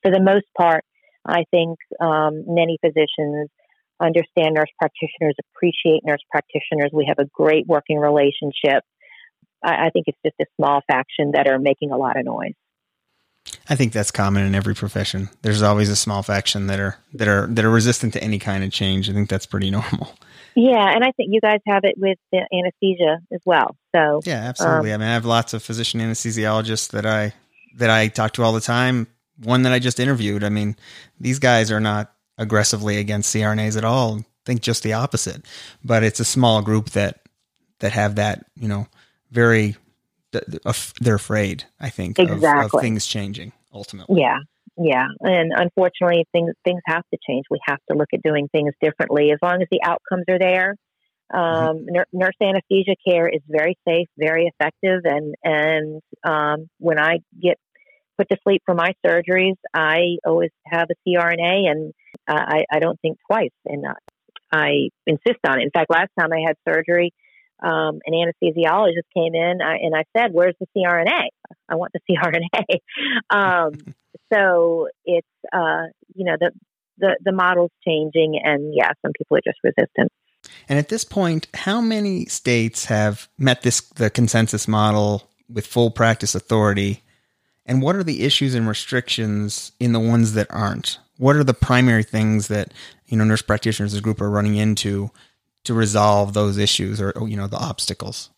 for 0.03 0.11
the 0.11 0.21
most 0.21 0.45
part, 0.57 0.83
I 1.25 1.43
think 1.51 1.77
um, 1.99 2.43
many 2.47 2.77
physicians 2.81 3.49
understand 3.99 4.53
nurse 4.53 4.69
practitioners, 4.79 5.35
appreciate 5.55 6.01
nurse 6.05 6.21
practitioners. 6.29 6.91
We 6.93 7.05
have 7.07 7.19
a 7.19 7.29
great 7.33 7.65
working 7.67 7.97
relationship. 7.97 8.83
I, 9.63 9.87
I 9.87 9.89
think 9.91 10.05
it's 10.07 10.19
just 10.25 10.35
a 10.39 10.45
small 10.55 10.81
faction 10.87 11.31
that 11.33 11.47
are 11.47 11.59
making 11.59 11.91
a 11.91 11.97
lot 11.97 12.17
of 12.17 12.25
noise. 12.25 12.53
I 13.69 13.75
think 13.75 13.93
that's 13.93 14.11
common 14.11 14.45
in 14.45 14.55
every 14.55 14.75
profession. 14.75 15.29
There's 15.41 15.61
always 15.61 15.89
a 15.89 15.95
small 15.95 16.23
faction 16.23 16.67
that 16.67 16.79
are 16.79 16.97
that 17.13 17.27
are 17.27 17.47
that 17.47 17.65
are 17.65 17.69
resistant 17.69 18.13
to 18.13 18.23
any 18.23 18.39
kind 18.39 18.63
of 18.63 18.71
change. 18.71 19.09
I 19.09 19.13
think 19.13 19.29
that's 19.29 19.45
pretty 19.45 19.69
normal. 19.71 20.13
Yeah, 20.55 20.89
and 20.89 21.03
I 21.03 21.11
think 21.11 21.31
you 21.31 21.41
guys 21.41 21.59
have 21.67 21.83
it 21.83 21.95
with 21.97 22.17
the 22.31 22.47
anesthesia 22.51 23.19
as 23.31 23.41
well. 23.45 23.75
So 23.95 24.21
yeah, 24.25 24.43
absolutely. 24.47 24.91
Um, 24.93 25.01
I 25.01 25.03
mean, 25.03 25.09
I 25.09 25.13
have 25.13 25.25
lots 25.25 25.53
of 25.53 25.61
physician 25.61 25.99
anesthesiologists 25.99 26.89
that 26.91 27.05
I 27.05 27.33
that 27.75 27.89
I 27.89 28.07
talk 28.07 28.33
to 28.33 28.43
all 28.43 28.53
the 28.53 28.61
time. 28.61 29.07
One 29.43 29.63
that 29.63 29.73
I 29.73 29.79
just 29.79 29.99
interviewed. 29.99 30.43
I 30.43 30.49
mean, 30.49 30.75
these 31.19 31.39
guys 31.39 31.71
are 31.71 31.79
not 31.79 32.11
aggressively 32.37 32.97
against 32.97 33.35
CRNAs 33.35 33.77
at 33.77 33.83
all. 33.83 34.17
I 34.17 34.23
think 34.45 34.61
just 34.61 34.81
the 34.81 34.93
opposite. 34.93 35.45
But 35.83 36.03
it's 36.03 36.19
a 36.19 36.25
small 36.25 36.61
group 36.61 36.91
that 36.91 37.19
that 37.79 37.91
have 37.91 38.15
that 38.15 38.45
you 38.55 38.69
know 38.69 38.87
very 39.31 39.75
they're 41.01 41.15
afraid. 41.15 41.65
I 41.79 41.89
think 41.89 42.17
exactly. 42.17 42.65
of, 42.65 42.73
of 42.73 42.81
things 42.81 43.05
changing 43.05 43.51
ultimately. 43.77 44.21
Yeah, 44.21 44.39
yeah, 44.77 45.07
and 45.21 45.53
unfortunately, 45.55 46.25
things 46.31 46.53
things 46.65 46.81
have 46.85 47.03
to 47.13 47.19
change. 47.27 47.45
We 47.49 47.59
have 47.65 47.79
to 47.89 47.97
look 47.97 48.09
at 48.13 48.21
doing 48.23 48.47
things 48.51 48.73
differently. 48.81 49.31
As 49.31 49.39
long 49.41 49.61
as 49.61 49.67
the 49.71 49.81
outcomes 49.83 50.25
are 50.29 50.39
there, 50.39 50.75
um, 51.33 51.85
mm-hmm. 51.85 52.17
nurse 52.17 52.35
anesthesia 52.41 52.95
care 53.07 53.27
is 53.27 53.41
very 53.47 53.77
safe, 53.87 54.07
very 54.17 54.51
effective, 54.51 55.01
and 55.05 55.35
and 55.43 56.01
um, 56.23 56.69
when 56.79 56.99
I 56.99 57.19
get 57.41 57.57
put 58.17 58.29
to 58.29 58.37
sleep 58.43 58.63
for 58.65 58.73
my 58.73 58.93
surgeries, 59.05 59.55
I 59.73 60.17
always 60.25 60.51
have 60.65 60.87
a 60.91 61.09
CRNA, 61.09 61.69
and 61.71 61.93
uh, 62.27 62.33
I 62.33 62.65
I 62.71 62.79
don't 62.79 62.99
think 63.01 63.17
twice, 63.29 63.51
and 63.65 63.85
I 64.51 64.89
insist 65.05 65.39
on 65.47 65.59
it. 65.59 65.63
In 65.63 65.71
fact, 65.71 65.89
last 65.89 66.09
time 66.19 66.29
I 66.31 66.43
had 66.45 66.55
surgery, 66.67 67.13
um, 67.61 67.99
an 68.05 68.13
anesthesiologist 68.13 69.07
came 69.15 69.33
in 69.33 69.61
I, 69.61 69.77
and 69.77 69.95
I 69.95 70.03
said, 70.15 70.31
"Where's 70.33 70.55
the 70.59 70.67
CRNA? 70.75 71.27
I 71.69 71.75
want 71.75 71.93
the 71.93 71.99
CRNA." 72.09 72.79
um, 73.29 73.73
so 74.33 74.89
it's 75.05 75.27
uh, 75.51 75.87
you 76.15 76.25
know 76.25 76.37
the 76.39 76.51
the 76.97 77.17
the 77.23 77.31
model's 77.31 77.71
changing, 77.85 78.39
and 78.43 78.73
yeah, 78.75 78.91
some 79.01 79.11
people 79.17 79.37
are 79.37 79.41
just 79.43 79.59
resistant. 79.63 80.11
And 80.69 80.77
at 80.77 80.89
this 80.89 81.03
point, 81.03 81.47
how 81.53 81.81
many 81.81 82.25
states 82.25 82.85
have 82.85 83.27
met 83.37 83.63
this 83.63 83.81
the 83.81 84.09
consensus 84.09 84.67
model 84.67 85.27
with 85.49 85.65
full 85.65 85.91
practice 85.91 86.35
authority? 86.35 87.03
And 87.65 87.81
what 87.81 87.95
are 87.95 88.03
the 88.03 88.23
issues 88.23 88.55
and 88.55 88.67
restrictions 88.67 89.73
in 89.79 89.91
the 89.91 89.99
ones 89.99 90.33
that 90.33 90.47
aren't? 90.49 90.99
What 91.17 91.35
are 91.35 91.43
the 91.43 91.53
primary 91.53 92.03
things 92.03 92.47
that 92.47 92.73
you 93.07 93.17
know 93.17 93.23
nurse 93.23 93.41
practitioners 93.41 93.93
as 93.93 93.99
a 93.99 94.03
group 94.03 94.21
are 94.21 94.29
running 94.29 94.55
into 94.55 95.09
to 95.67 95.73
resolve 95.73 96.33
those 96.33 96.57
issues 96.57 96.99
or 96.99 97.13
you 97.25 97.37
know 97.37 97.47
the 97.47 97.57
obstacles? 97.57 98.31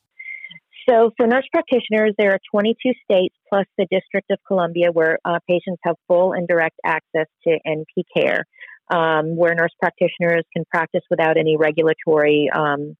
So, 0.90 1.12
for 1.18 1.28
nurse 1.28 1.48
practitioners, 1.52 2.16
there 2.18 2.32
are 2.32 2.40
22 2.52 2.94
states 3.04 3.36
plus 3.48 3.66
the 3.78 3.86
District 3.92 4.30
of 4.32 4.40
Columbia 4.48 4.92
where 4.92 5.20
uh, 5.24 5.38
patients 5.48 5.80
have 5.84 5.96
full 6.08 6.34
and 6.34 6.48
direct 6.48 6.76
access 6.84 7.28
to 7.48 7.60
NP 7.68 8.04
care, 8.16 8.46
um, 8.92 9.36
where 9.36 9.54
nurse 9.54 9.74
practitioners 9.80 10.44
can 10.52 10.66
practice 10.72 11.04
without 11.12 11.38
any 11.38 11.58
regulatory 11.58 12.50
um, 12.54 12.96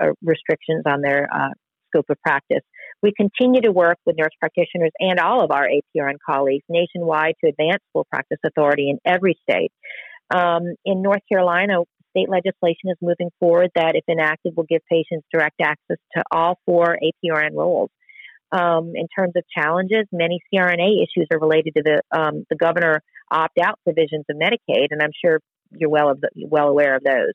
uh, 0.00 0.12
restrictions 0.22 0.84
on 0.86 1.00
their 1.00 1.28
uh, 1.32 1.48
scope 1.88 2.06
of 2.08 2.20
practice. 2.22 2.62
We 3.02 3.12
continue 3.16 3.62
to 3.62 3.72
work 3.72 3.98
with 4.06 4.16
nurse 4.16 4.34
practitioners 4.38 4.92
and 5.00 5.18
all 5.18 5.44
of 5.44 5.50
our 5.50 5.66
APRN 5.66 6.16
colleagues 6.24 6.64
nationwide 6.68 7.34
to 7.42 7.50
advance 7.50 7.82
full 7.92 8.06
practice 8.10 8.38
authority 8.46 8.90
in 8.90 8.98
every 9.04 9.36
state. 9.42 9.72
Um, 10.34 10.74
in 10.84 11.02
North 11.02 11.20
Carolina, 11.30 11.80
state 12.14 12.28
legislation 12.28 12.90
is 12.90 12.96
moving 13.00 13.30
forward 13.40 13.70
that, 13.74 13.94
if 13.94 14.04
enacted, 14.08 14.54
will 14.56 14.64
give 14.64 14.82
patients 14.90 15.26
direct 15.32 15.60
access 15.60 15.96
to 16.16 16.22
all 16.30 16.58
four 16.64 16.96
APRN 17.02 17.54
roles. 17.54 17.90
Um, 18.52 18.92
in 18.94 19.08
terms 19.08 19.32
of 19.36 19.42
challenges, 19.56 20.06
many 20.12 20.40
CRNA 20.52 21.02
issues 21.02 21.26
are 21.32 21.40
related 21.40 21.74
to 21.76 21.82
the 21.82 22.02
um, 22.16 22.46
the 22.48 22.56
governor 22.56 23.02
opt 23.30 23.58
out 23.58 23.80
provisions 23.82 24.24
of 24.30 24.36
Medicaid, 24.36 24.88
and 24.90 25.02
I'm 25.02 25.10
sure 25.24 25.40
you're 25.70 25.90
well 25.90 26.10
of 26.10 26.20
the, 26.20 26.30
well 26.36 26.68
aware 26.68 26.94
of 26.94 27.02
those. 27.02 27.32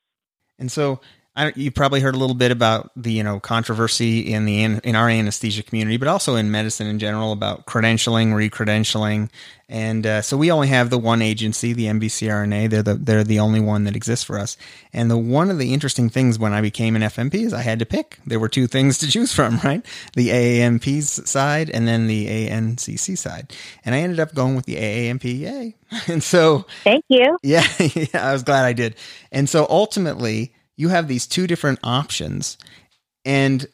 And 0.57 0.71
so, 0.71 1.01
I, 1.39 1.53
you 1.55 1.71
probably 1.71 2.01
heard 2.01 2.15
a 2.15 2.17
little 2.17 2.35
bit 2.35 2.51
about 2.51 2.91
the 2.97 3.13
you 3.13 3.23
know 3.23 3.39
controversy 3.39 4.19
in 4.33 4.45
the 4.45 4.63
in 4.63 4.95
our 4.95 5.09
anesthesia 5.09 5.63
community, 5.63 5.95
but 5.95 6.09
also 6.09 6.35
in 6.35 6.51
medicine 6.51 6.87
in 6.87 6.99
general 6.99 7.31
about 7.31 7.65
credentialing, 7.65 8.33
recredentialing, 8.33 9.29
and 9.69 10.05
uh, 10.05 10.21
so 10.23 10.35
we 10.35 10.51
only 10.51 10.67
have 10.67 10.89
the 10.89 10.97
one 10.97 11.21
agency, 11.21 11.73
the 11.73 11.85
NBCRNA. 11.85 12.71
They're 12.71 12.83
the 12.83 12.95
they're 12.95 13.23
the 13.23 13.39
only 13.39 13.61
one 13.61 13.83
that 13.83 13.95
exists 13.95 14.25
for 14.25 14.39
us. 14.39 14.57
And 14.91 15.11
the 15.11 15.17
one 15.17 15.51
of 15.51 15.59
the 15.59 15.73
interesting 15.73 16.09
things 16.09 16.39
when 16.39 16.53
I 16.53 16.61
became 16.61 16.95
an 16.95 17.03
FNP 17.03 17.35
is 17.35 17.53
I 17.53 17.61
had 17.61 17.77
to 17.79 17.85
pick. 17.85 18.17
There 18.25 18.39
were 18.39 18.49
two 18.49 18.65
things 18.65 18.97
to 18.97 19.07
choose 19.09 19.33
from, 19.33 19.59
right? 19.63 19.85
The 20.15 20.29
AANP's 20.29 21.29
side 21.29 21.69
and 21.69 21.87
then 21.87 22.07
the 22.07 22.27
ANCC 22.49 23.15
side. 23.17 23.53
And 23.85 23.93
I 23.93 23.99
ended 23.99 24.19
up 24.19 24.33
going 24.33 24.55
with 24.55 24.65
the 24.65 24.75
AANP. 24.75 25.23
Yay! 25.23 25.75
And 26.07 26.23
so, 26.23 26.65
thank 26.83 27.03
you. 27.07 27.37
Yeah, 27.41 27.65
yeah, 27.79 28.27
I 28.27 28.33
was 28.33 28.43
glad 28.43 28.65
I 28.65 28.73
did. 28.73 28.95
And 29.31 29.49
so 29.49 29.65
ultimately 29.69 30.53
you 30.79 30.87
have 30.87 31.09
these 31.09 31.27
two 31.27 31.45
different 31.45 31.77
options. 31.83 32.57
And 33.25 33.67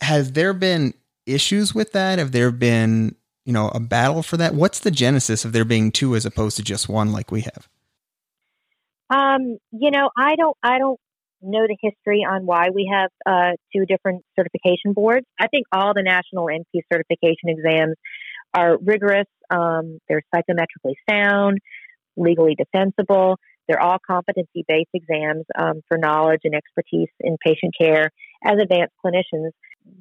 has 0.00 0.32
there 0.32 0.52
been 0.52 0.92
issues 1.24 1.72
with 1.72 1.92
that? 1.92 2.18
Have 2.18 2.32
there 2.32 2.50
been, 2.50 3.14
you 3.46 3.52
know, 3.52 3.68
a 3.68 3.78
battle 3.78 4.24
for 4.24 4.36
that? 4.38 4.56
What's 4.56 4.80
the 4.80 4.90
genesis 4.90 5.44
of 5.44 5.52
there 5.52 5.64
being 5.64 5.92
two 5.92 6.16
as 6.16 6.26
opposed 6.26 6.56
to 6.56 6.64
just 6.64 6.88
one 6.88 7.12
like 7.12 7.30
we 7.30 7.42
have? 7.42 7.68
Um, 9.08 9.58
you 9.70 9.92
know, 9.92 10.10
I 10.16 10.34
don't 10.34 10.56
I 10.60 10.78
don't 10.78 10.98
know 11.40 11.64
the 11.68 11.76
history 11.80 12.26
on 12.28 12.44
why 12.44 12.70
we 12.74 12.90
have 12.92 13.10
uh, 13.24 13.52
two 13.72 13.86
different 13.86 14.24
certification 14.36 14.94
boards. 14.94 15.26
I 15.40 15.46
think 15.46 15.66
all 15.70 15.94
the 15.94 16.02
national 16.02 16.46
NP 16.46 16.82
certification 16.92 17.50
exams 17.50 17.94
are 18.52 18.76
rigorous. 18.78 19.28
Um, 19.48 20.00
they're 20.08 20.22
psychometrically 20.34 20.94
sound, 21.08 21.58
legally 22.16 22.56
defensible. 22.56 23.38
They're 23.68 23.80
all 23.80 23.98
competency 24.04 24.64
based 24.66 24.90
exams 24.94 25.44
um, 25.58 25.82
for 25.88 25.98
knowledge 25.98 26.40
and 26.44 26.54
expertise 26.54 27.10
in 27.20 27.36
patient 27.44 27.74
care 27.78 28.10
as 28.44 28.58
advanced 28.60 28.94
clinicians. 29.04 29.50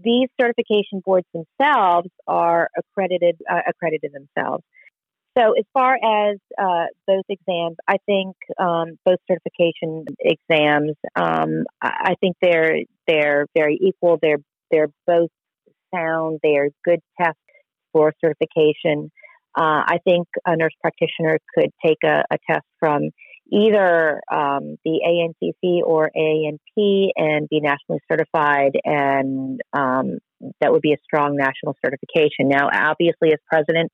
These 0.03 0.30
certification 0.39 1.01
boards 1.03 1.27
themselves 1.34 2.10
are 2.27 2.69
accredited 2.77 3.38
uh, 3.49 3.62
accredited 3.67 4.12
themselves. 4.13 4.63
So, 5.38 5.51
as 5.51 5.65
far 5.71 5.95
as 5.95 6.38
uh, 6.58 6.86
those 7.08 7.23
exams, 7.30 7.75
I 7.88 7.97
think 8.08 8.36
um, 8.60 8.97
both 9.06 9.19
certification 9.30 10.06
exams, 10.19 10.95
um, 11.15 11.65
I 11.82 12.15
think 12.19 12.38
they're 12.41 12.80
they're 13.08 13.45
very 13.56 13.77
equal. 13.80 14.17
They're 14.19 14.39
they're 14.71 14.89
both 15.06 15.30
sound. 15.93 16.39
They 16.41 16.58
are 16.58 16.69
good 16.84 17.01
tests 17.21 17.39
for 17.93 18.13
certification. 18.23 19.12
Uh, 19.58 19.82
I 19.86 19.97
think 20.03 20.27
a 20.45 20.56
nurse 20.56 20.73
practitioner 20.82 21.38
could 21.56 21.71
take 21.86 21.97
a, 22.03 22.23
a 22.32 22.38
test 22.49 22.65
from 22.80 23.10
either 23.52 24.22
um, 24.32 24.78
the 24.84 25.02
ANCC 25.06 25.82
or 25.84 26.12
ANP 26.16 27.10
and 27.16 27.48
be 27.50 27.60
nationally 27.62 28.02
certified, 28.12 28.78
and 28.84 29.62
um, 29.74 30.20
that 30.62 30.72
would 30.72 30.82
be 30.82 30.94
a 30.94 30.98
strong 31.04 31.36
national 31.36 31.76
certification. 31.84 32.50
Now, 32.50 32.70
obviously, 32.72 33.30
as 33.34 33.40
president 33.48 33.92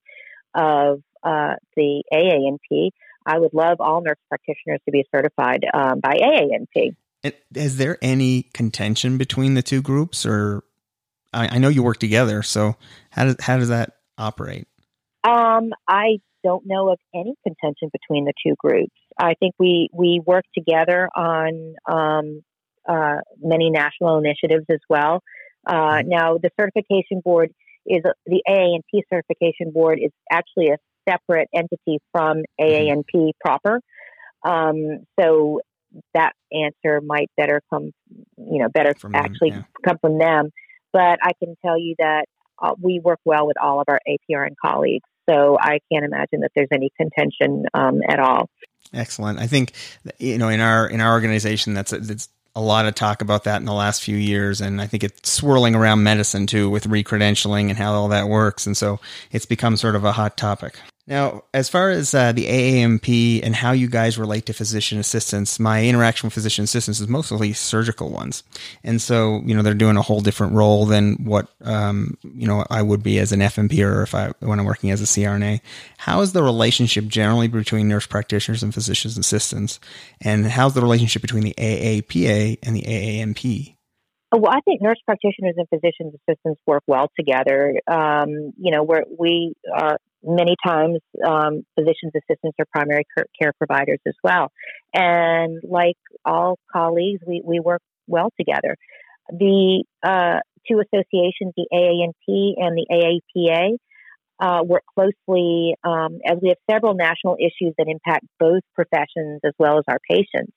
of 0.56 1.02
uh, 1.24 1.56
the 1.76 2.04
AANP, 2.14 2.90
I 3.26 3.40
would 3.40 3.54
love 3.54 3.78
all 3.80 4.02
nurse 4.02 4.18
practitioners 4.28 4.80
to 4.86 4.92
be 4.92 5.06
certified 5.14 5.64
um, 5.74 6.00
by 6.02 6.16
AANP. 6.16 6.96
Is 7.56 7.78
there 7.78 7.98
any 8.02 8.50
contention 8.54 9.18
between 9.18 9.54
the 9.54 9.62
two 9.62 9.82
groups, 9.82 10.26
or 10.26 10.64
I, 11.32 11.56
I 11.56 11.58
know 11.58 11.70
you 11.70 11.84
work 11.84 12.00
together, 12.00 12.44
so 12.44 12.76
how 13.12 13.26
does 13.26 13.38
how 13.40 13.58
does 13.58 13.70
that 13.70 13.92
operate? 14.18 14.68
Um, 15.24 15.72
I 15.88 16.20
don't 16.44 16.64
know 16.66 16.92
of 16.92 17.00
any 17.14 17.36
contention 17.44 17.90
between 17.92 18.26
the 18.26 18.34
two 18.46 18.56
groups. 18.58 18.94
I 19.18 19.34
think 19.40 19.56
we 19.60 19.90
we 19.94 20.22
work 20.26 20.46
together 20.56 21.10
on 21.16 21.76
um, 21.90 22.42
uh, 22.88 23.18
many 23.42 23.70
national 23.70 24.18
initiatives 24.18 24.66
as 24.70 24.80
well. 24.90 25.22
Uh, 25.66 25.74
mm-hmm. 25.74 26.10
now, 26.10 26.38
the 26.38 26.50
certification 26.60 27.22
board 27.24 27.52
is 27.86 28.02
the 28.26 28.42
AANP 28.48 29.02
certification 29.12 29.72
board 29.72 30.00
is 30.02 30.12
actually 30.32 30.70
a 30.70 30.78
separate 31.10 31.50
entity 31.54 32.00
from 32.12 32.44
AANP 32.60 33.04
mm-hmm. 33.14 33.30
proper. 33.44 33.80
Um, 34.46 35.06
so 35.20 35.62
that 36.14 36.34
answer 36.52 37.02
might 37.02 37.30
better 37.38 37.62
come, 37.70 37.92
you 38.38 38.60
know, 38.60 38.68
better 38.70 38.94
from 39.00 39.16
actually 39.16 39.52
them, 39.52 39.60
yeah. 39.60 39.90
come 39.90 39.98
from 40.00 40.18
them. 40.18 40.50
But 40.92 41.20
I 41.22 41.32
can 41.42 41.56
tell 41.64 41.78
you 41.78 41.96
that 42.00 42.26
uh, 42.62 42.74
we 42.82 43.00
work 43.04 43.20
well 43.26 43.48
with 43.48 43.58
all 43.62 43.80
of 43.80 43.86
our 43.88 44.00
APRN 44.08 44.56
colleagues. 44.64 45.08
So 45.30 45.58
I 45.60 45.80
can't 45.92 46.06
imagine 46.06 46.42
that 46.42 46.52
there's 46.56 46.70
any 46.72 46.92
contention 46.98 47.66
um, 47.74 48.02
at 48.08 48.20
all. 48.20 48.50
Excellent. 48.94 49.40
I 49.40 49.48
think 49.48 49.74
you 50.20 50.38
know 50.38 50.50
in 50.50 50.60
our 50.60 50.88
in 50.88 51.02
our 51.02 51.14
organization 51.14 51.74
that's 51.74 51.92
that's 51.92 52.30
a 52.56 52.62
lot 52.62 52.86
of 52.86 52.94
talk 52.94 53.22
about 53.22 53.46
that 53.46 53.58
in 53.58 53.66
the 53.66 53.74
last 53.74 54.04
few 54.04 54.16
years, 54.16 54.62
and 54.62 54.80
I 54.80 54.86
think 54.86 55.04
it's 55.04 55.32
swirling 55.32 55.74
around 55.74 56.04
medicine 56.04 56.46
too 56.46 56.70
with 56.70 56.88
recredentialing 56.88 57.70
and 57.70 57.78
how 57.78 57.94
all 57.94 58.10
that 58.10 58.28
works, 58.28 58.68
and 58.68 58.78
so 58.78 59.00
it's 59.32 59.46
become 59.46 59.78
sort 59.78 59.96
of 59.96 60.04
a 60.04 60.12
hot 60.12 60.38
topic. 60.38 60.78
Now, 61.06 61.44
as 61.54 61.68
far 61.68 61.90
as 61.90 62.14
uh, 62.14 62.32
the 62.32 62.46
AANP 62.46 63.42
and 63.44 63.54
how 63.54 63.74
you 63.74 63.90
guys 63.90 64.18
relate 64.18 64.46
to 64.46 64.54
physician 64.54 65.00
assistants, 65.00 65.60
my 65.60 65.84
interaction 65.84 66.28
with 66.28 66.34
physician 66.34 66.64
assistants 66.64 67.02
is 67.02 67.10
mostly 67.10 67.52
surgical 67.52 68.10
ones, 68.10 68.44
and 68.86 69.02
so 69.02 69.42
you 69.44 69.54
know 69.54 69.62
they're 69.62 69.74
doing 69.74 69.98
a 69.98 70.02
whole 70.02 70.22
different 70.22 70.54
role 70.54 70.86
than 70.86 71.16
what 71.26 71.50
um, 71.62 72.18
you 72.24 72.48
know 72.48 72.66
I 72.70 72.82
would 72.82 73.04
be 73.04 73.20
as 73.20 73.34
an 73.34 73.42
FNP 73.42 73.86
or 73.86 74.04
if 74.04 74.16
I 74.16 74.32
when 74.40 74.60
I'm 74.60 74.66
working 74.66 74.92
as 74.92 75.02
a 75.02 75.06
CRNA. 75.06 75.60
How 75.98 76.22
is 76.22 76.32
the 76.32 76.42
relationship 76.42 77.08
generally 77.08 77.50
between 77.50 77.90
nurse 77.90 78.08
practitioners 78.08 78.64
and 78.64 78.74
physician 78.74 79.12
assistants, 79.20 79.82
and 80.22 80.46
how's 80.46 80.74
the 80.74 80.82
relationship 80.82 81.22
between 81.22 81.44
the 81.44 81.54
AAPA 81.58 82.60
and 82.64 82.78
the 82.78 82.84
AANP? 82.84 83.76
Well, 84.32 84.52
I 84.52 84.62
think 84.62 84.82
nurse 84.82 85.00
practitioners 85.06 85.56
and 85.58 85.68
physician 85.68 86.14
assistants 86.16 86.62
work 86.66 86.84
well 86.88 87.12
together. 87.20 87.76
Um, 87.92 88.54
you 88.58 88.72
know, 88.72 88.84
where 88.84 89.04
we 89.20 89.54
are 89.72 89.98
many 90.24 90.56
times 90.66 91.00
um, 91.26 91.64
physicians 91.76 92.14
assistants 92.16 92.56
are 92.60 92.66
primary 92.72 93.06
care 93.40 93.54
providers 93.58 94.00
as 94.08 94.16
well, 94.24 94.52
and 94.94 95.62
like 95.64 95.98
all 96.26 96.58
colleagues, 96.72 97.22
we 97.28 97.42
we 97.46 97.60
work 97.60 97.82
well 98.08 98.30
together. 98.38 98.76
The 99.30 99.84
uh, 100.04 100.40
two 100.70 100.82
associations, 100.82 101.54
the 101.56 101.68
AANP 101.74 102.54
and 102.58 102.78
the 102.78 102.86
AAPA, 102.92 103.78
uh, 104.40 104.64
work 104.64 104.84
closely 104.94 105.76
um, 105.84 106.20
as 106.26 106.38
we 106.42 106.50
have 106.50 106.58
several 106.70 106.96
national 106.96 107.38
issues 107.40 107.74
that 107.78 107.88
impact 107.88 108.26
both 108.40 108.62
professions 108.76 109.42
as 109.46 109.54
well 109.58 109.78
as 109.78 109.84
our 109.88 110.00
patients. 110.10 110.52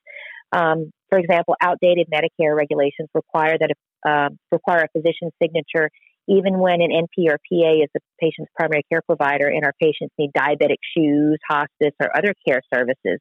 Um, 0.53 0.93
for 1.09 1.19
example, 1.19 1.55
outdated 1.61 2.09
Medicare 2.13 2.57
regulations 2.57 3.09
require 3.15 3.57
that 3.59 3.71
a, 3.71 4.09
uh, 4.09 4.29
require 4.51 4.85
a 4.85 4.89
physician's 4.89 5.33
signature 5.43 5.91
even 6.29 6.59
when 6.59 6.81
an 6.81 6.91
NP 6.91 7.29
or 7.29 7.39
PA 7.39 7.83
is 7.83 7.89
the 7.95 8.01
patient's 8.21 8.51
primary 8.57 8.85
care 8.91 9.03
provider 9.03 9.47
and 9.47 9.65
our 9.65 9.73
patients 9.81 10.15
need 10.19 10.31
diabetic 10.37 10.79
shoes, 10.97 11.39
hospice, 11.49 11.95
or 12.01 12.17
other 12.17 12.35
care 12.47 12.61
services. 12.73 13.21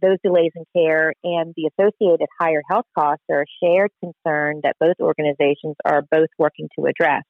Those 0.00 0.18
delays 0.22 0.52
in 0.54 0.64
care 0.74 1.12
and 1.24 1.54
the 1.56 1.70
associated 1.72 2.26
higher 2.40 2.62
health 2.68 2.86
costs 2.98 3.24
are 3.30 3.42
a 3.42 3.52
shared 3.62 3.90
concern 4.00 4.60
that 4.62 4.76
both 4.78 4.96
organizations 5.00 5.76
are 5.84 6.02
both 6.10 6.28
working 6.38 6.68
to 6.78 6.86
address. 6.86 7.22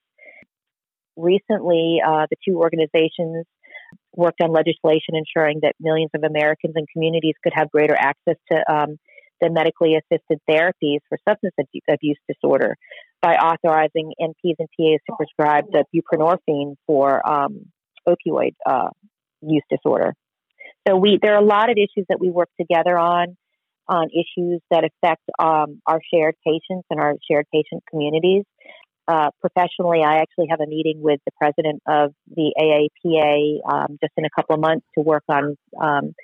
Recently, 1.17 1.99
uh, 2.07 2.27
the 2.31 2.37
two 2.47 2.59
organizations 2.59 3.47
worked 4.15 4.41
on 4.41 4.53
legislation 4.53 5.15
ensuring 5.15 5.61
that 5.63 5.75
millions 5.81 6.11
of 6.15 6.23
Americans 6.25 6.75
and 6.77 6.87
communities 6.93 7.35
could 7.43 7.53
have 7.55 7.71
greater 7.71 7.97
access 7.97 8.37
to 8.51 8.73
um, 8.73 8.99
the 9.41 9.51
medically 9.51 9.95
assisted 9.95 10.39
therapies 10.49 10.99
for 11.09 11.19
substance 11.29 11.55
abuse 11.89 12.19
disorder 12.29 12.77
by 13.23 13.35
authorizing 13.35 14.13
NPs 14.21 14.57
and 14.59 14.69
PAs 14.79 15.01
to 15.09 15.17
prescribe 15.17 15.65
the 15.71 15.85
buprenorphine 15.95 16.77
for 16.87 17.27
um, 17.29 17.67
opioid 18.07 18.55
uh, 18.65 18.89
use 19.43 19.65
disorder. 19.71 20.15
So 20.87 20.97
we 20.97 21.19
there 21.21 21.35
are 21.35 21.43
a 21.43 21.45
lot 21.45 21.71
of 21.71 21.77
issues 21.77 22.07
that 22.09 22.21
we 22.21 22.31
work 22.31 22.49
together 22.61 22.97
on 22.97 23.37
on 23.89 24.09
issues 24.11 24.61
that 24.71 24.85
affect 24.85 25.23
um, 25.39 25.81
our 25.87 26.01
shared 26.13 26.35
patients 26.45 26.87
and 26.91 27.01
our 27.01 27.15
shared 27.31 27.47
patient 27.53 27.85
communities. 27.89 28.45
Uh, 29.09 29.31
professionally, 29.41 30.03
I 30.05 30.17
actually 30.17 30.49
have 30.51 30.61
a 30.61 30.67
meeting 30.67 31.01
with 31.01 31.21
the 31.25 31.31
president 31.41 31.81
of 31.87 32.13
the 32.35 32.53
AAPA 32.59 33.59
um, 33.73 33.99
just 34.03 34.13
in 34.17 34.25
a 34.25 34.31
couple 34.35 34.55
of 34.55 34.61
months 34.61 34.85
to 34.97 35.03
work 35.03 35.23
on 35.29 35.57
um, 35.81 36.15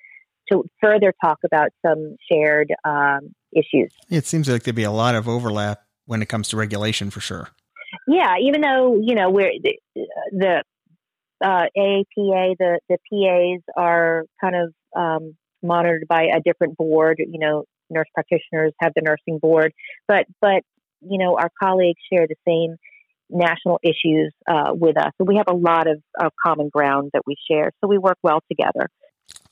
to 0.50 0.64
further 0.80 1.14
talk 1.22 1.38
about 1.44 1.70
some 1.86 2.16
shared 2.30 2.72
um, 2.84 3.34
issues. 3.52 3.92
It 4.10 4.26
seems 4.26 4.48
like 4.48 4.64
there'd 4.64 4.74
be 4.74 4.82
a 4.82 4.90
lot 4.90 5.14
of 5.14 5.28
overlap 5.28 5.82
when 6.06 6.22
it 6.22 6.28
comes 6.28 6.48
to 6.48 6.56
regulation, 6.56 7.10
for 7.10 7.20
sure. 7.20 7.48
Yeah, 8.06 8.34
even 8.40 8.60
though 8.60 8.98
you 9.00 9.14
know 9.14 9.30
we're 9.30 9.52
the, 9.62 9.78
the 10.32 10.62
uh, 11.44 11.66
AAPA, 11.76 12.56
the 12.58 12.80
the 12.88 12.98
PAs 13.10 13.62
are 13.76 14.24
kind 14.40 14.54
of 14.56 14.74
um, 14.96 15.36
monitored 15.62 16.06
by 16.08 16.28
a 16.34 16.40
different 16.40 16.76
board. 16.76 17.18
You 17.18 17.38
know, 17.38 17.64
nurse 17.90 18.08
practitioners 18.14 18.72
have 18.80 18.92
the 18.94 19.02
nursing 19.02 19.38
board, 19.38 19.72
but 20.08 20.26
but 20.40 20.62
you 21.00 21.18
know 21.18 21.36
our 21.36 21.50
colleagues 21.62 22.00
share 22.12 22.26
the 22.26 22.36
same 22.46 22.76
national 23.32 23.80
issues 23.82 24.32
uh, 24.48 24.72
with 24.72 24.96
us. 24.98 25.12
So 25.18 25.24
we 25.24 25.36
have 25.36 25.46
a 25.48 25.56
lot 25.56 25.88
of, 25.88 26.02
of 26.20 26.32
common 26.44 26.68
ground 26.68 27.10
that 27.14 27.22
we 27.26 27.34
share. 27.50 27.72
So 27.80 27.88
we 27.88 27.98
work 27.98 28.18
well 28.22 28.40
together. 28.50 28.90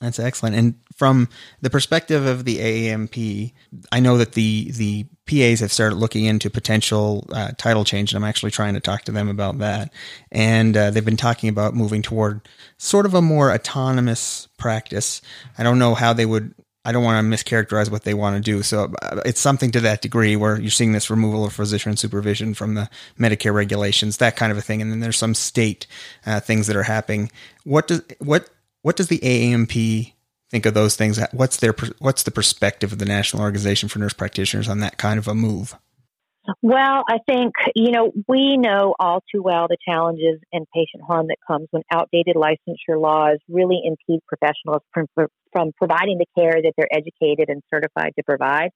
That's 0.01 0.19
excellent. 0.19 0.55
And 0.55 0.75
from 0.95 1.29
the 1.61 1.69
perspective 1.69 2.25
of 2.25 2.43
the 2.43 2.57
AANP, 2.57 3.53
I 3.91 3.99
know 3.99 4.17
that 4.17 4.33
the 4.33 4.71
the 4.71 5.05
PAs 5.27 5.59
have 5.59 5.71
started 5.71 5.95
looking 5.95 6.25
into 6.25 6.49
potential 6.49 7.27
uh, 7.31 7.51
title 7.57 7.85
change, 7.85 8.11
and 8.11 8.21
I'm 8.21 8.27
actually 8.27 8.49
trying 8.49 8.73
to 8.73 8.79
talk 8.79 9.03
to 9.03 9.11
them 9.11 9.29
about 9.29 9.59
that. 9.59 9.93
And 10.31 10.75
uh, 10.75 10.89
they've 10.89 11.05
been 11.05 11.17
talking 11.17 11.49
about 11.49 11.75
moving 11.75 12.01
toward 12.01 12.41
sort 12.77 13.05
of 13.05 13.13
a 13.13 13.21
more 13.21 13.53
autonomous 13.53 14.47
practice. 14.57 15.21
I 15.57 15.63
don't 15.63 15.79
know 15.79 15.93
how 15.93 16.13
they 16.13 16.25
would. 16.25 16.55
I 16.83 16.91
don't 16.91 17.03
want 17.03 17.23
to 17.23 17.37
mischaracterize 17.37 17.91
what 17.91 18.03
they 18.03 18.15
want 18.15 18.37
to 18.37 18.41
do. 18.41 18.63
So 18.63 18.91
uh, 19.03 19.21
it's 19.23 19.39
something 19.39 19.69
to 19.71 19.81
that 19.81 20.01
degree 20.01 20.35
where 20.35 20.59
you're 20.59 20.71
seeing 20.71 20.93
this 20.93 21.11
removal 21.11 21.45
of 21.45 21.53
physician 21.53 21.95
supervision 21.95 22.55
from 22.55 22.73
the 22.73 22.89
Medicare 23.19 23.53
regulations, 23.53 24.17
that 24.17 24.35
kind 24.35 24.51
of 24.51 24.57
a 24.57 24.63
thing. 24.63 24.81
And 24.81 24.91
then 24.91 24.99
there's 24.99 25.17
some 25.17 25.35
state 25.35 25.85
uh, 26.25 26.39
things 26.39 26.65
that 26.65 26.75
are 26.75 26.81
happening. 26.81 27.31
What 27.65 27.87
does 27.87 28.01
what 28.17 28.49
what 28.81 28.95
does 28.95 29.07
the 29.07 29.19
AANP 29.19 30.13
think 30.49 30.65
of 30.65 30.73
those 30.73 30.95
things? 30.95 31.19
What's 31.31 31.57
their 31.57 31.73
what's 31.99 32.23
the 32.23 32.31
perspective 32.31 32.91
of 32.91 32.99
the 32.99 33.05
National 33.05 33.43
Organization 33.43 33.89
for 33.89 33.99
Nurse 33.99 34.13
Practitioners 34.13 34.67
on 34.67 34.79
that 34.79 34.97
kind 34.97 35.17
of 35.17 35.27
a 35.27 35.35
move? 35.35 35.75
Well, 36.63 37.03
I 37.07 37.19
think, 37.27 37.53
you 37.75 37.91
know, 37.91 38.11
we 38.27 38.57
know 38.57 38.95
all 38.99 39.23
too 39.31 39.43
well 39.43 39.67
the 39.67 39.77
challenges 39.87 40.39
and 40.51 40.65
patient 40.73 41.03
harm 41.05 41.27
that 41.27 41.37
comes 41.47 41.67
when 41.69 41.83
outdated 41.93 42.35
licensure 42.35 42.99
laws 42.99 43.37
really 43.47 43.79
impede 43.83 44.21
professionals 44.27 44.81
from, 44.91 45.05
from 45.15 45.71
providing 45.77 46.17
the 46.17 46.25
care 46.35 46.59
that 46.61 46.73
they're 46.75 46.91
educated 46.91 47.49
and 47.49 47.61
certified 47.71 48.13
to 48.17 48.23
provide. 48.23 48.71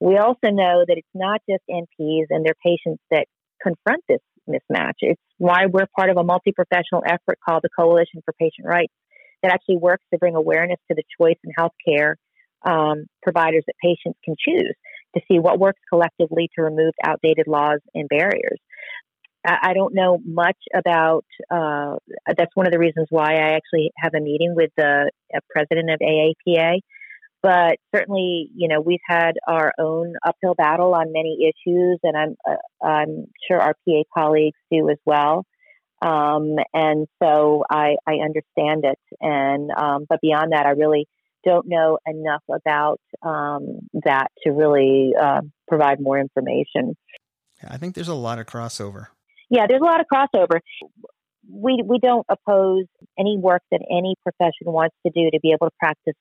We 0.00 0.16
also 0.16 0.48
know 0.50 0.84
that 0.88 0.96
it's 0.96 1.06
not 1.14 1.42
just 1.48 1.62
NPs 1.70 2.26
and 2.30 2.46
their 2.46 2.56
patients 2.64 3.02
that 3.10 3.26
confront 3.62 4.02
this 4.08 4.20
mismatch. 4.48 4.94
It's 5.00 5.20
why 5.36 5.66
we're 5.66 5.86
part 5.94 6.08
of 6.08 6.16
a 6.16 6.24
multi 6.24 6.52
professional 6.52 7.04
effort 7.06 7.38
called 7.46 7.62
the 7.62 7.68
Coalition 7.78 8.22
for 8.24 8.32
Patient 8.32 8.66
Rights 8.66 8.92
that 9.42 9.52
actually 9.52 9.76
works 9.76 10.04
to 10.12 10.18
bring 10.18 10.34
awareness 10.34 10.78
to 10.90 10.94
the 10.94 11.02
choice 11.20 11.36
in 11.44 11.52
healthcare 11.58 12.14
um, 12.64 13.06
providers 13.22 13.64
that 13.66 13.74
patients 13.82 14.18
can 14.24 14.34
choose 14.38 14.74
to 15.14 15.22
see 15.28 15.38
what 15.38 15.58
works 15.58 15.80
collectively 15.90 16.48
to 16.56 16.62
remove 16.62 16.92
outdated 17.04 17.46
laws 17.46 17.80
and 17.94 18.08
barriers. 18.08 18.58
I 19.44 19.72
don't 19.74 19.92
know 19.92 20.20
much 20.24 20.56
about. 20.72 21.24
Uh, 21.50 21.96
that's 22.28 22.54
one 22.54 22.66
of 22.66 22.72
the 22.72 22.78
reasons 22.78 23.08
why 23.10 23.34
I 23.34 23.56
actually 23.56 23.90
have 23.96 24.12
a 24.14 24.20
meeting 24.20 24.54
with 24.54 24.70
the 24.76 25.10
uh, 25.34 25.40
president 25.50 25.90
of 25.90 25.98
AAPA. 25.98 26.78
But 27.42 27.78
certainly, 27.92 28.50
you 28.54 28.68
know, 28.68 28.80
we've 28.80 29.00
had 29.04 29.32
our 29.48 29.72
own 29.80 30.14
uphill 30.24 30.54
battle 30.54 30.94
on 30.94 31.12
many 31.12 31.38
issues, 31.42 31.98
and 32.04 32.16
I'm 32.16 32.36
uh, 32.48 32.86
I'm 32.86 33.26
sure 33.48 33.60
our 33.60 33.74
PA 33.84 34.02
colleagues 34.16 34.58
do 34.70 34.88
as 34.90 34.98
well. 35.04 35.44
Um, 36.02 36.56
and 36.74 37.06
so 37.22 37.64
I, 37.70 37.96
I 38.06 38.14
understand 38.14 38.84
it. 38.84 38.98
And, 39.20 39.70
um, 39.70 40.06
but 40.08 40.20
beyond 40.20 40.52
that, 40.52 40.66
I 40.66 40.70
really 40.70 41.06
don't 41.44 41.66
know 41.68 41.98
enough 42.06 42.42
about 42.50 43.00
um, 43.22 43.88
that 44.04 44.28
to 44.44 44.50
really 44.50 45.12
uh, 45.20 45.42
provide 45.68 46.00
more 46.00 46.18
information. 46.18 46.96
I 47.68 47.76
think 47.76 47.94
there's 47.94 48.08
a 48.08 48.14
lot 48.14 48.38
of 48.38 48.46
crossover. 48.46 49.06
Yeah, 49.48 49.66
there's 49.68 49.80
a 49.80 49.84
lot 49.84 50.00
of 50.00 50.06
crossover. 50.12 50.60
We, 51.48 51.82
we 51.86 51.98
don't 51.98 52.26
oppose 52.28 52.86
any 53.18 53.36
work 53.38 53.62
that 53.70 53.80
any 53.90 54.14
profession 54.22 54.72
wants 54.72 54.96
to 55.06 55.12
do 55.14 55.30
to 55.30 55.40
be 55.40 55.52
able 55.52 55.68
to 55.68 55.74
practice 55.78 56.14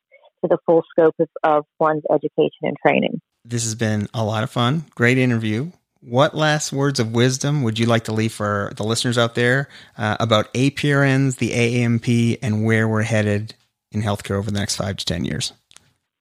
to 0.44 0.48
the 0.48 0.58
full 0.66 0.84
scope 0.92 1.16
of, 1.20 1.30
of 1.44 1.66
one's 1.80 2.04
education 2.12 2.64
and 2.64 2.76
training. 2.86 3.22
This 3.46 3.64
has 3.64 3.76
been 3.76 4.08
a 4.14 4.24
lot 4.24 4.44
of 4.44 4.52
fun. 4.52 4.86
Great 4.96 5.18
interview. 5.18 5.72
What 6.04 6.34
last 6.34 6.74
words 6.74 7.00
of 7.00 7.14
wisdom 7.14 7.62
would 7.62 7.78
you 7.78 7.86
like 7.86 8.06
to 8.06 8.12
leave 8.12 8.34
for 8.34 8.72
the 8.76 8.84
listeners 8.84 9.20
out 9.20 9.36
there 9.36 9.70
uh, 9.96 10.18
about 10.20 10.52
APRNs, 10.56 11.38
the 11.38 11.52
AANP, 11.52 12.40
and 12.42 12.66
where 12.66 12.88
we're 12.88 13.04
headed 13.04 13.54
in 13.92 14.02
healthcare 14.02 14.36
over 14.36 14.50
the 14.50 14.60
next 14.60 14.78
five 14.78 14.98
to 14.98 15.06
10 15.06 15.26
years? 15.26 15.54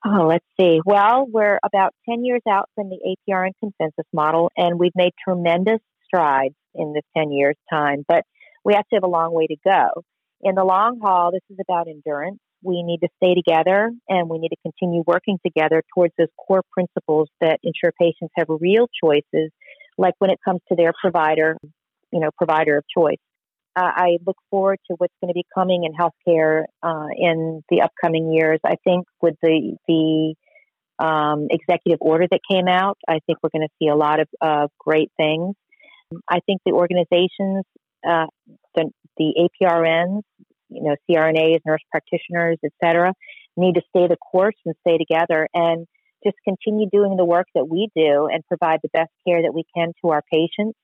Oh, 0.05 0.27
let's 0.29 0.45
see. 0.61 0.81
Well, 0.85 1.27
we're 1.27 1.59
about 1.65 1.95
10 2.07 2.27
years 2.27 2.43
out 2.47 2.69
from 2.75 2.91
the 2.91 3.17
APRN 3.29 3.53
consensus 3.59 4.05
model, 4.13 4.51
and 4.55 4.79
we've 4.79 4.95
made 4.95 5.13
tremendous 5.23 5.81
strides 6.05 6.55
in 6.75 6.93
this 6.93 7.05
10 7.17 7.33
years' 7.33 7.57
time, 7.73 8.05
but 8.07 8.25
we 8.65 8.75
actually 8.75 8.97
have 8.97 9.05
a 9.05 9.09
long 9.09 9.33
way 9.33 9.47
to 9.47 9.57
go. 9.65 10.05
In 10.43 10.57
the 10.57 10.65
long 10.65 11.01
haul, 11.03 11.33
this 11.33 11.43
is 11.49 11.57
about 11.59 11.89
endurance. 11.89 12.39
We 12.63 12.83
need 12.83 12.99
to 12.99 13.09
stay 13.17 13.35
together 13.35 13.91
and 14.09 14.29
we 14.29 14.39
need 14.39 14.51
to 14.51 14.57
continue 14.63 15.03
working 15.07 15.39
together 15.45 15.83
towards 15.95 16.13
those 16.19 16.29
core 16.37 16.63
principles 16.71 17.31
that 17.41 17.59
ensure 17.63 17.93
patients 17.99 18.33
have 18.37 18.49
real 18.49 18.87
choices 19.03 19.51
like 19.99 20.15
when 20.19 20.31
it 20.31 20.39
comes 20.45 20.61
to 20.69 20.77
their 20.77 20.93
provider, 21.01 21.57
you 22.13 22.21
know, 22.21 22.31
provider 22.37 22.79
of 22.79 22.85
choice. 22.97 23.19
Uh, 23.77 23.91
I 23.95 24.19
look 24.27 24.37
forward 24.51 24.79
to 24.91 24.97
what's 24.99 25.15
going 25.21 25.29
to 25.29 25.35
be 25.35 25.45
coming 25.55 25.85
in 25.85 25.93
healthcare 25.93 26.65
uh, 26.83 27.07
in 27.17 27.63
the 27.71 27.83
upcoming 27.83 28.33
years. 28.33 28.59
I 28.65 28.75
think 28.85 29.07
with 29.23 29.37
the 29.43 29.77
the 29.87 30.35
um, 31.05 31.47
executive 31.51 31.99
order 32.01 32.27
that 32.31 32.41
came 32.51 32.69
out, 32.69 32.99
I 33.09 33.21
think 33.27 33.39
we're 33.43 33.51
going 33.51 33.67
to 33.67 33.75
see 33.79 33.89
a 33.89 33.97
lot 33.97 34.21
of 34.21 34.29
uh, 34.41 34.67
great 34.79 35.11
things. 35.17 35.55
I 36.29 36.41
think 36.45 36.61
the 36.67 36.73
organizations, 36.73 37.65
uh, 38.07 38.27
the, 38.75 38.91
the 39.17 39.49
APRNs, 39.63 40.23
you 40.69 40.83
know, 40.83 40.97
CRNAs, 41.09 41.61
nurse 41.65 41.81
practitioners, 41.91 42.59
et 42.65 42.73
cetera, 42.83 43.15
need 43.57 43.77
to 43.77 43.83
stay 43.89 44.09
the 44.09 44.17
course 44.17 44.57
and 44.67 44.75
stay 44.87 44.99
together 44.99 45.49
and 45.55 45.87
just 46.25 46.37
continue 46.45 46.89
doing 46.91 47.17
the 47.17 47.25
work 47.25 47.47
that 47.55 47.67
we 47.69 47.89
do 47.95 48.29
and 48.33 48.45
provide 48.47 48.81
the 48.83 48.91
best 48.93 49.11
care 49.27 49.43
that 49.43 49.55
we 49.55 49.65
can 49.75 49.93
to 50.03 50.11
our 50.11 50.23
patients 50.31 50.79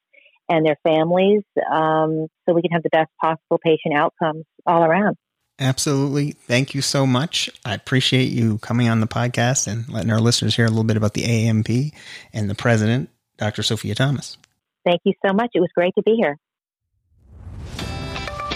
and 0.48 0.64
their 0.64 0.76
families 0.82 1.42
um, 1.72 2.28
so 2.46 2.54
we 2.54 2.62
can 2.62 2.70
have 2.72 2.82
the 2.82 2.90
best 2.90 3.10
possible 3.20 3.58
patient 3.62 3.94
outcomes 3.96 4.44
all 4.64 4.84
around. 4.84 5.16
Absolutely. 5.58 6.32
Thank 6.32 6.74
you 6.74 6.82
so 6.82 7.06
much. 7.06 7.48
I 7.64 7.74
appreciate 7.74 8.28
you 8.28 8.58
coming 8.58 8.88
on 8.88 9.00
the 9.00 9.06
podcast 9.06 9.66
and 9.66 9.88
letting 9.88 10.10
our 10.10 10.20
listeners 10.20 10.54
hear 10.54 10.66
a 10.66 10.68
little 10.68 10.84
bit 10.84 10.98
about 10.98 11.14
the 11.14 11.22
AANP 11.22 11.92
and 12.32 12.50
the 12.50 12.54
president, 12.54 13.08
Dr. 13.38 13.62
Sophia 13.62 13.94
Thomas. 13.94 14.36
Thank 14.84 15.00
you 15.04 15.14
so 15.26 15.32
much. 15.32 15.50
It 15.54 15.60
was 15.60 15.70
great 15.74 15.94
to 15.96 16.02
be 16.02 16.16
here. 16.20 16.36